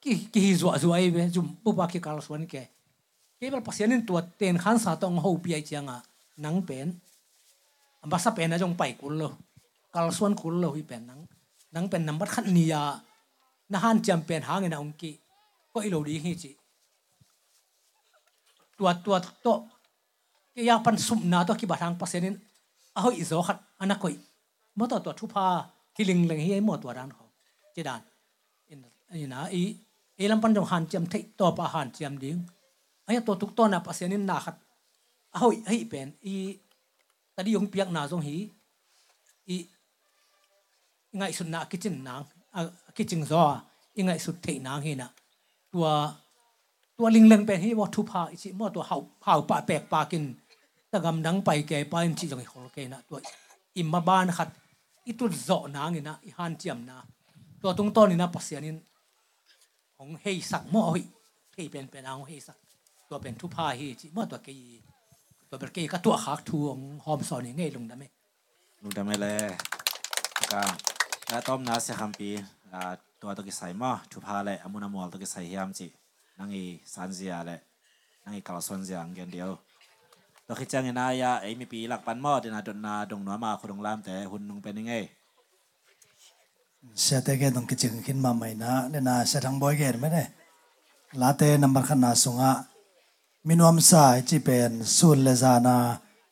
[0.08, 2.64] ki ki zua zua ai be zum pu pa ki kal suan ke
[3.38, 5.98] ke bal pasianin tua ten khan sa tong ho pi ai changa
[6.44, 6.88] nang pen
[8.04, 9.30] amba sa pen a jong pai kul lo
[9.94, 11.22] kal suan kul lo hi pen nang
[11.74, 12.82] nang pen number khat ni ya
[13.72, 15.12] na han cham pen hang ina ong ki
[15.74, 16.52] ko ilo di hi chi
[18.78, 19.54] tua tua to
[20.56, 22.36] ke ya pan sum na to ki barang pasianin
[22.98, 24.16] a hoi zo khat ana koi
[24.78, 25.44] mo to to thu pa
[25.98, 27.26] hiling leng hi mo to ran ho
[27.74, 28.02] chi dan
[28.72, 28.82] in
[29.26, 29.64] ina i
[30.18, 32.38] เอลัำปันจงหันเจียมเทตัวปะหันเจียมดิ้ง
[33.04, 34.56] ไอ้ตัวทุกตัวน่ะภาษาเนี่ยนาขัด
[35.34, 36.34] เอาเฮ้ยเป็นอี
[37.36, 38.36] ตอนนี้ยงเปียกหนาทรงหี
[39.48, 39.56] อี
[41.18, 42.22] ไงสุดนากิจินนาง
[42.96, 43.44] กิจิงซอ
[43.96, 45.10] อีไงสุดเทนางเฮน่ะ
[45.74, 45.86] ตัว
[46.98, 50.24] ตัวลิงเลงเป็นให้วัตถุภาอิจิมอตัวเห่าเห่าปะแปกปากิน
[50.92, 53.18] ตะกำดังไปแก่ไปจิจังของเรากน่ะตัว
[53.78, 54.50] อิมมาบ้านขัด
[55.06, 56.98] อีตุดเจาะนางเฮน่ะอีหันเจียมนะ
[57.62, 58.76] ตัวตรงต้นนี่นะภาษาเนี่ย
[59.98, 60.86] ของเฮ่สักม่อ
[61.72, 62.58] เป็นเป็นเอาเฮสัก
[63.10, 64.58] ตัวเป็นทุพาเฮจิมั่วตัวกี
[65.50, 68.06] ตัวเป็นกีก็ตัวขากทวงหอมสอนอย่างไงลงได้ไหม
[68.82, 69.50] ลุงดำไม่เลย
[70.52, 70.62] ก็
[71.32, 72.30] น้าต้มน้าเสียคำปี
[73.22, 75.88] ตัวตัวกิใส่มาทุพาเลยอามุนามอลตัวกิใส่ยามจี
[76.38, 76.64] นังอี
[76.94, 77.60] สันเซียเลย
[78.24, 79.50] นั่งอีกาลสวนเซียงเกนเดียว
[80.48, 84.94] ตัวคิดจังนายาไอ้มีปีหลักปันมอดนาดนนาดงนัวมาคนดงลามแต่หุ่นนงเป็นยังไง
[87.02, 90.24] เสตเกต้องกิจึงขึ้นมาใหม่นะเนี่ยนะเสทั้งบอยเกตไม่ได้
[91.22, 92.52] ลาเต้นัมบัรขนาสุงะ
[93.48, 95.78] มินวมสายจีเป็นสุนเลซานา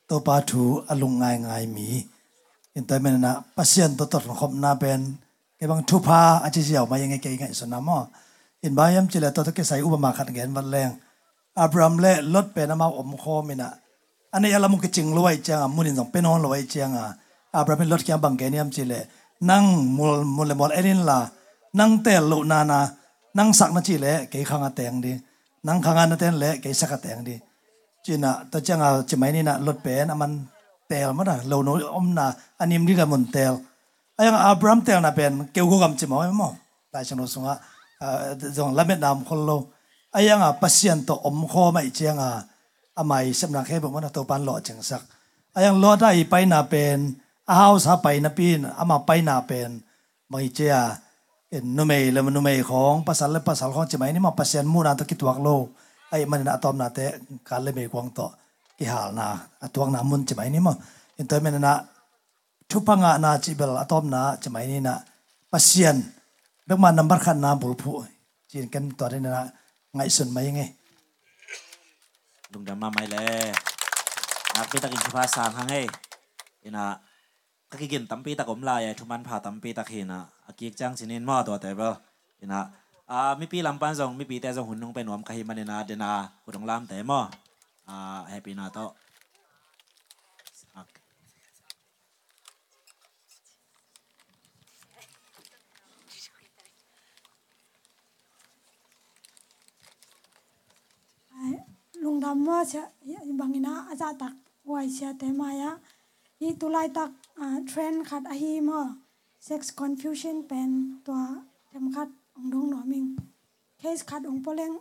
[0.09, 1.89] ตัวปาถูอลุงงไง่มี
[2.75, 5.01] อินเตอร์เมนนะปัสเซียนตัวตดของคมนาเป็น
[5.55, 7.97] เกบางทุพาอาจิเสียวมายังไงเกยังไงสนามอ
[8.63, 10.89] อินบายัมจิเลตัวที่กใส่อุปมาขัดแกนวันแรง
[11.59, 13.69] อับรามเล่ลดเป็นมาอมโคมินะ
[14.33, 17.05] อันนี้เรามุกจึงรวยเจียงมุนินสองเป็นนอนรวยเจียงอะ
[17.55, 18.93] อับรามเป็นลดแกบางแกนิยมจิเล
[19.41, 19.65] nang
[19.97, 21.27] mul mul mul erin la
[21.75, 22.87] nang tel lo na na
[23.35, 25.13] nang sak na chi le ke khanga teng di
[25.67, 27.35] nang khanga na ten le ke sak teng di
[28.05, 30.31] china ta changa chimai ni na lot pen aman
[30.89, 32.31] tel ma da lo no om na
[32.61, 33.59] anim di ga mun tel
[34.19, 36.49] ayang abraham tel na pen ke go gam chimo mo
[36.91, 37.59] ta chang no sunga
[38.55, 39.57] zong lamet nam khol lo
[40.15, 42.29] ayang a pasien to om kho mai changa
[42.95, 45.03] amai sem na khe bo ma to pan lo chang sak
[45.57, 46.99] ayang lo dai pai na pen
[47.51, 49.71] อาสาไปนะปีนอามาไปนาเป็น
[50.31, 50.81] ม่เจ้า
[51.49, 55.47] เอ็นนุ่มเอเลมนนุ่มเอของภาษาเละภาษาของจะไม่นี่มาภาษามูนาตะกิตวักโล
[56.09, 57.05] ไอ้มันน่ะตอมนาเตะ
[57.49, 58.19] การเลเมกวางโต
[58.77, 59.27] กิหาลนา
[59.61, 60.75] อตวงนามุนจะไม่นี่มั้ง
[61.17, 61.73] อินเตอร์เมนน่ะ
[62.69, 64.95] ทุพังอานาจิเบลอตอมนาจะไม่นี่น่ะ
[65.51, 65.95] ภาษา
[66.65, 68.07] เรื่องมันนับขันนาบุรุษ
[68.51, 69.31] จีนกันตัวนี้นะ
[69.95, 70.61] ไงส่วนไหมไง
[72.51, 73.15] ลุงดำมาไหมเล
[73.45, 73.47] ย
[74.55, 75.43] นักพิทักษ์อินทภาษา
[77.75, 81.85] กกิกินตัมปีตะกมลายทุมันผ่าตัมปีตะเขนะอากีกจังสินินนมอตัวแต่เปล
[82.53, 82.61] นะ
[83.11, 86.11] อ่ามีปีลำปันทรงมีปีแต่ทรงหุ่นนงไปหนวมขยิมันเนนาเดนา
[86.43, 87.19] หุ่นน้องลำแต่มอ
[87.87, 88.79] อ่าแฮปปี้นาโต
[102.03, 102.83] ลุงดำว่าเสีย
[103.39, 104.33] บางนาอาจารย์ตัก
[104.65, 105.71] ไว้เสียแต่มายะ
[106.39, 107.11] hi tulai tak
[107.69, 108.81] trend khat a hi mo
[109.47, 110.69] sex confusion pen
[111.05, 111.15] to
[111.71, 113.09] tem khat ong dong no ming
[113.81, 114.75] case khat ong poleng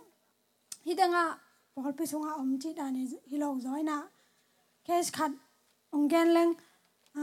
[0.84, 1.24] hi danga
[1.74, 3.96] pol pi sunga om chi da ni hi lo zoi na
[4.86, 5.32] case khat
[5.94, 6.52] ong gen leng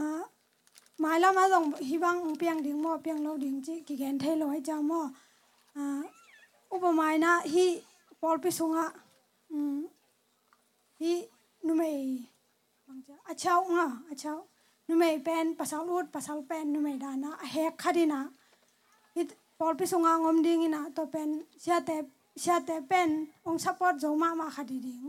[1.02, 3.94] mai la ma dong hi bang ong piang ding mo piang lo ding chi ki
[4.00, 5.00] gen thai lo hai cha mo
[5.80, 5.84] a
[6.74, 7.66] upamai na hi
[8.20, 8.86] pol pi sunga
[11.00, 11.12] hi
[11.66, 12.31] numei
[13.30, 14.38] achau nga achau
[14.88, 18.20] numei pen pasal ut pasal pen numei dana à, hek khadina
[19.20, 21.30] it pol pi sunga ngom ding ina to pen
[21.62, 21.96] sia te
[22.42, 23.10] sia te pen
[23.48, 25.06] ong support zo ma ma khadi ding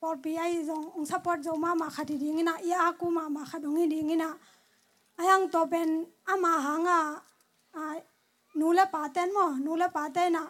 [0.00, 3.24] pol pi ai zong ong support zo ma ma khadi ding ina ya aku ma
[3.36, 4.28] ma khadong ding ina
[5.20, 5.90] ayang to pen
[6.32, 6.98] ama hanga
[7.80, 7.82] a
[8.58, 10.42] nula à, à, paten mo nula patena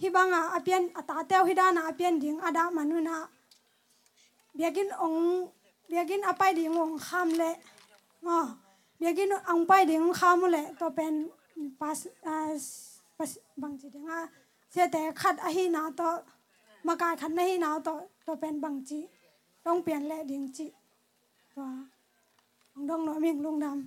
[0.00, 3.16] hibanga apian atateu hidana apian ding ada manuna
[4.56, 5.48] biakin ong
[5.90, 7.50] biakin apai ding ong kham le
[8.24, 8.40] ngo
[9.00, 11.14] biakin ang pai ding kham le to pen
[11.80, 11.98] pas
[13.18, 13.30] pas
[13.60, 14.20] bang chi ding a
[14.72, 16.10] se te khat a hi na to
[16.86, 17.94] ma ka khat na hi na to
[18.26, 19.00] to pen bang chi
[19.64, 20.66] tong pian le ding chi
[21.54, 21.62] to
[22.76, 23.78] ong dong no ming lung dam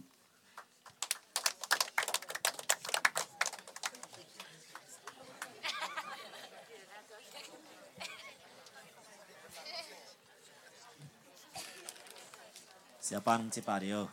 [13.09, 14.05] siapa nung cipa dio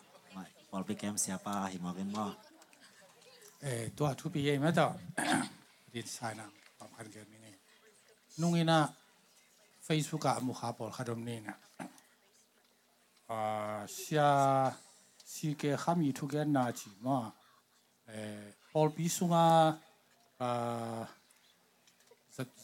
[0.73, 2.33] pol pikem siapa himogen mo
[3.61, 4.89] eh tua tu pi ye ma to
[5.93, 6.49] di sana
[6.81, 7.53] pa kan ge mi ni
[8.41, 8.89] nung ina
[9.85, 11.55] facebook a mu kha pol khadom ni na
[13.37, 13.39] a
[13.85, 14.29] sia
[15.33, 17.19] si ke khami thu gen na chi ma
[18.17, 19.45] eh pol pi sunga
[20.47, 20.49] a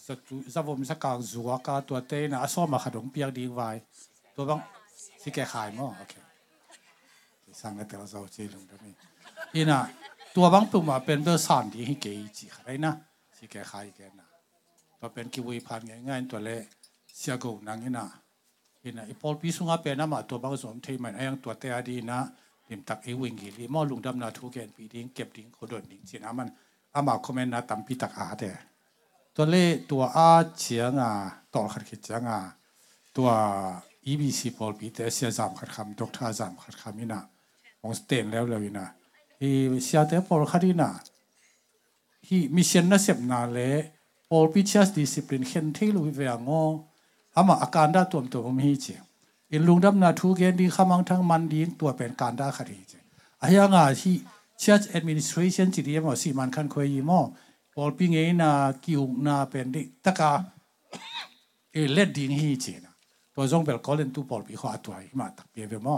[0.08, 3.30] za tu za vom sa kang zuwa ka tua te na aso ma khadong piak
[3.36, 3.78] ding vai
[4.34, 4.62] to bang
[5.20, 6.21] si ke khai mo okay สร้างแต่เราเจริญตรง
[8.84, 8.92] นี้
[9.54, 9.80] อีน่ะ
[10.36, 12.92] ตัวบางปุ่มาเป็นเบอร์สานที่ให้เกยจีอะไรนะ
[13.36, 14.26] สิแกขายแกนะ
[15.00, 16.62] ตัวเป็นกิวีพันง่ายๆตัวเละ
[17.18, 18.06] เสียกูนังอีน่ะ
[18.84, 22.18] อีน่ะอีพอลปีสุงอาเป็นน้ำมาตัวบางสมที่มันไอ้ยังตัวเตะดีนะ
[22.68, 26.48] ดิมตักไอ้วิงกี่ลีมอลุงดำนาทุกแกนปีดิ้งเก็บดิ้งโคดดิ้งสินะมัน
[26.94, 28.44] อามาคอมเมนต์นะตั้มปีตักอาเด
[29.36, 31.10] ตัวเล่ตัวอาเชียงอะ
[31.54, 32.40] ต่อขัดขิดจังอะ
[33.16, 33.28] ตัว
[34.10, 37.22] EBC พอลปีแต่เสียจามขัดคำดรจามขัดคำนี่นะ
[37.82, 38.86] ของสเตนแล้วเลยนะ
[39.40, 39.50] ฮี
[39.84, 40.90] เสียแต่พอลคดีนะ
[42.28, 43.58] ฮีมิชชั่นน่ะเสพนาเล
[44.28, 46.62] พอลพิชัสดิสซิปลินเห็นที่ลุยเวียงอ
[47.36, 48.86] อามาอาการได้ตัวตัวผมฮีเจ
[49.50, 52.92] อินลุงดับนาทูเกนดีขมังทั้งมันดีตัวเป็นการได้คดีเจ
[53.42, 54.16] อายังอะที่
[54.60, 57.20] เช church administration จีดีมอสีมันคันควยมอ
[57.72, 58.50] พอปิงเอนา
[58.84, 60.30] กิวนาเป็นดิตะกา
[61.72, 62.92] เอเลดดิงฮีจีนะ
[63.34, 65.96] ตัวจงเบลกอเลนตูพอลปีขวาตัวมาตักเปียเบมอ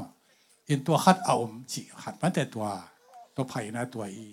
[0.69, 1.36] อินตัวขัดเอา
[1.73, 2.66] จีขัดมันแต่ตัว
[3.35, 4.27] ตัวไผ่นะตัวอี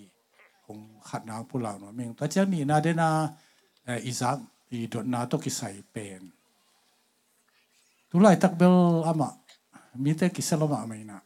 [0.64, 0.78] คง
[1.08, 3.10] ขัดนางผู้เหล่าหน่อยเมงตัวเจ้านี่นาเดนา
[3.84, 4.36] เออีสัก
[4.70, 6.22] อีดนาตกิใส่เป็น
[8.10, 8.74] ตุไลตักเบล
[9.06, 9.30] อามา
[10.04, 11.20] มีแต่กิสลมาไม่นะ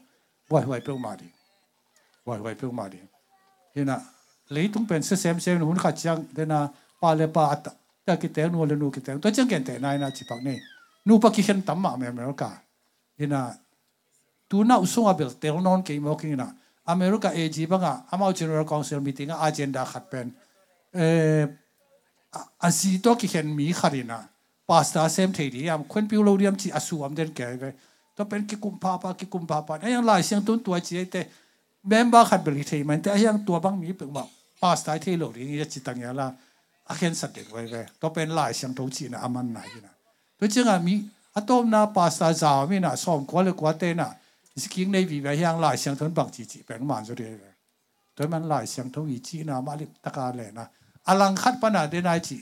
[0.50, 1.28] ไหวไหวเปล่ามาดิ
[2.24, 3.00] ไหวไหวเปล่ามาดิ
[3.74, 3.98] เห็นนะ
[4.52, 6.60] เลยต้องเป็นเซมเซมหุ่นขัดจังเดนะ
[7.02, 7.68] ปาเลปาอัต
[8.04, 10.58] แต่กิเตงนูเลนูกิเตงตัวจังเก่งแต่นายนะจีปักนี่
[11.08, 12.52] นูปักกิเห็นตั้มมาเมอเมริกา
[13.18, 13.42] เห็นนะ
[14.50, 16.50] ตัวน่าอุศงอาเบลเตลนอนเกมโอกินะ
[16.90, 20.28] อเมริกาเอจีบังอะอามาจินเนอร์คอนเซิลมีติ้งอาเจนดาขัดเป็น
[20.96, 21.00] เอ
[21.38, 21.42] อ
[22.60, 24.20] a si to ki khen mi kharina
[24.68, 27.72] pasta sem thei ri am khwen piu lo riam chi asu am den ke ve
[28.16, 30.80] to pen ki kum pa pa ki kum pa pa ayang lai siang tun tua
[30.80, 31.22] chi te
[31.84, 34.24] member khat beli thei man te ayang tua bang mi pe ma
[34.62, 36.28] pasta thei lo ri ni chi tang ya la
[36.92, 39.62] a khen sat de ve ve to pen lai siang to chi na aman na
[39.86, 39.92] na
[40.40, 40.96] to chinga mi
[41.38, 44.08] atom na pasta za mi na som ko le kwa te na
[44.64, 47.30] sking nei vi ve yang lai siang tun bang chi chi pen man zo de
[47.42, 47.50] ve
[48.16, 50.66] to man lai siang to i chi na ma li ta ka le na
[51.08, 52.38] อลังคัดปนาเดนายจี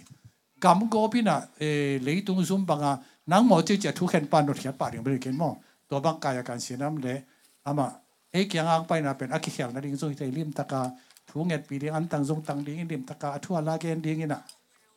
[0.63, 1.63] กำก็พินาเอ
[2.03, 2.93] เลยตุงซุมบังอะ
[3.31, 5.49] นังหมอจจะทุกเห็นปานรถเขียนปาดิงบริเกนมอ
[5.89, 7.17] ตัวบังกายการเสียน้ำเลย
[7.65, 7.87] อามา
[8.31, 10.81] เอ้ยังอ่างไปนะเป็นอักเขียนนะดิ้งซุยใจลิมตะกา
[11.29, 14.41] ทุงเงินปีดิ้งอันตังซุงตังดิ้งลิมตะกาทั่วลาเกนดิ้งน่ะ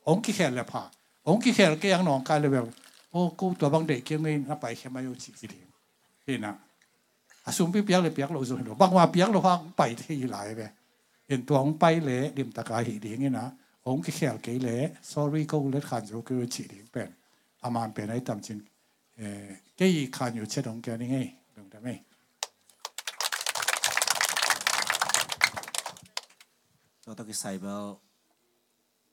[0.09, 0.83] องค์กิเขียนเลยผ่า
[1.29, 2.67] องค์กิเขียนก็ยังหนองกายเลยแบบ
[3.11, 5.63] โอ้กูตัวบังเด็กเกี่ยงเงินไปแค่มาอยู่จีกิดิ้
[6.25, 6.53] เห็นนะ
[7.45, 10.63] อาสุมปีเปียกเลยเปียกเราสุดบางว่าเปียกเราฟังไปที่หลายไป
[11.29, 13.47] เห็นตัวของไปเลยริมตะกายหิดีงี้นะ
[13.85, 14.81] ผมก็แค่กี่เลย
[15.11, 17.11] sorry ก็เล็ดขันอยู่ก็ฉีดเป็น
[17.63, 18.59] อามันเป็นไอ้ตำจิน
[19.17, 19.49] เอ่อ
[19.79, 21.17] กี่ขันอยู่เช่นงแกนี่ไง
[21.57, 21.89] ลงได้ไหม
[27.05, 27.85] ตัวตะกี้ใส่เบล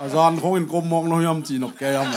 [0.00, 2.08] อาจารย์คงอินกมมองน้อยยำจีนกแกยม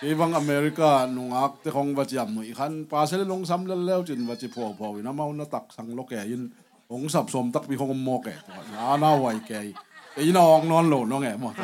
[0.00, 6.42] ที่บังอเมริกาหนุ่งอักแต่ของวัจยมหนุ่ยขันปลาเสลลงซ้ำแล้วจินวัจิพอพอยู่น้ำเมานะตักสังโกแก่ยิน
[6.92, 8.28] องสับสมตักพี่คงมอแก
[8.74, 9.52] นาหน้าไหวแก
[10.14, 11.54] ไอ้น้องนอนหลดน้องแง่หมด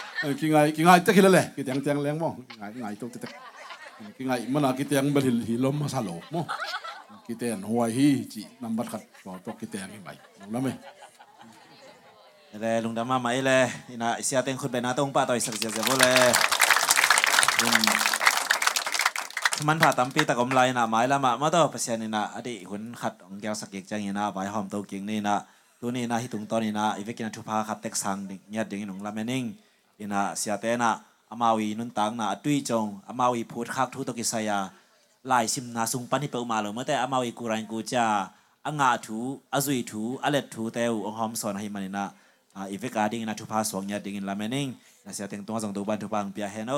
[19.69, 25.37] มันผ่าตัมปีตะกมไลนะหมายละมามาต่อเปอร์เซ็นต์นี่นะอดีหุ่นขัดองแก้วสักเกกจังนี่นะใบหอมตัวกิ่งนี่นะ
[25.81, 28.17] ตัวนี้นะที่ตรงตอนนี้นะอีเวกินทุพาขัดเต็กสัง
[28.51, 29.45] เนี่ยดึงหนุ่งละเมนิง
[29.99, 30.93] อินะเสียเตนะ
[31.31, 34.59] อามาวีนุนตังนะตุยจงอามาวีพูดคักทุตกิสยา
[35.31, 38.05] ลายซิมนาสุงปันที่เปิมาเลยเมื่อแต่อามาวีกูรันกูจะ
[38.67, 39.19] อ่างาถู
[39.55, 42.05] อาซุยถูอเลตถูเตวองหอมสอนให้มันนะ
[42.71, 44.69] อีเวกาดิ้งนะทุพาสวงยัติดิงละเมนิง
[45.05, 46.73] นะเสียเต็งตัวสองตัวบันทุพังเปียเฮโน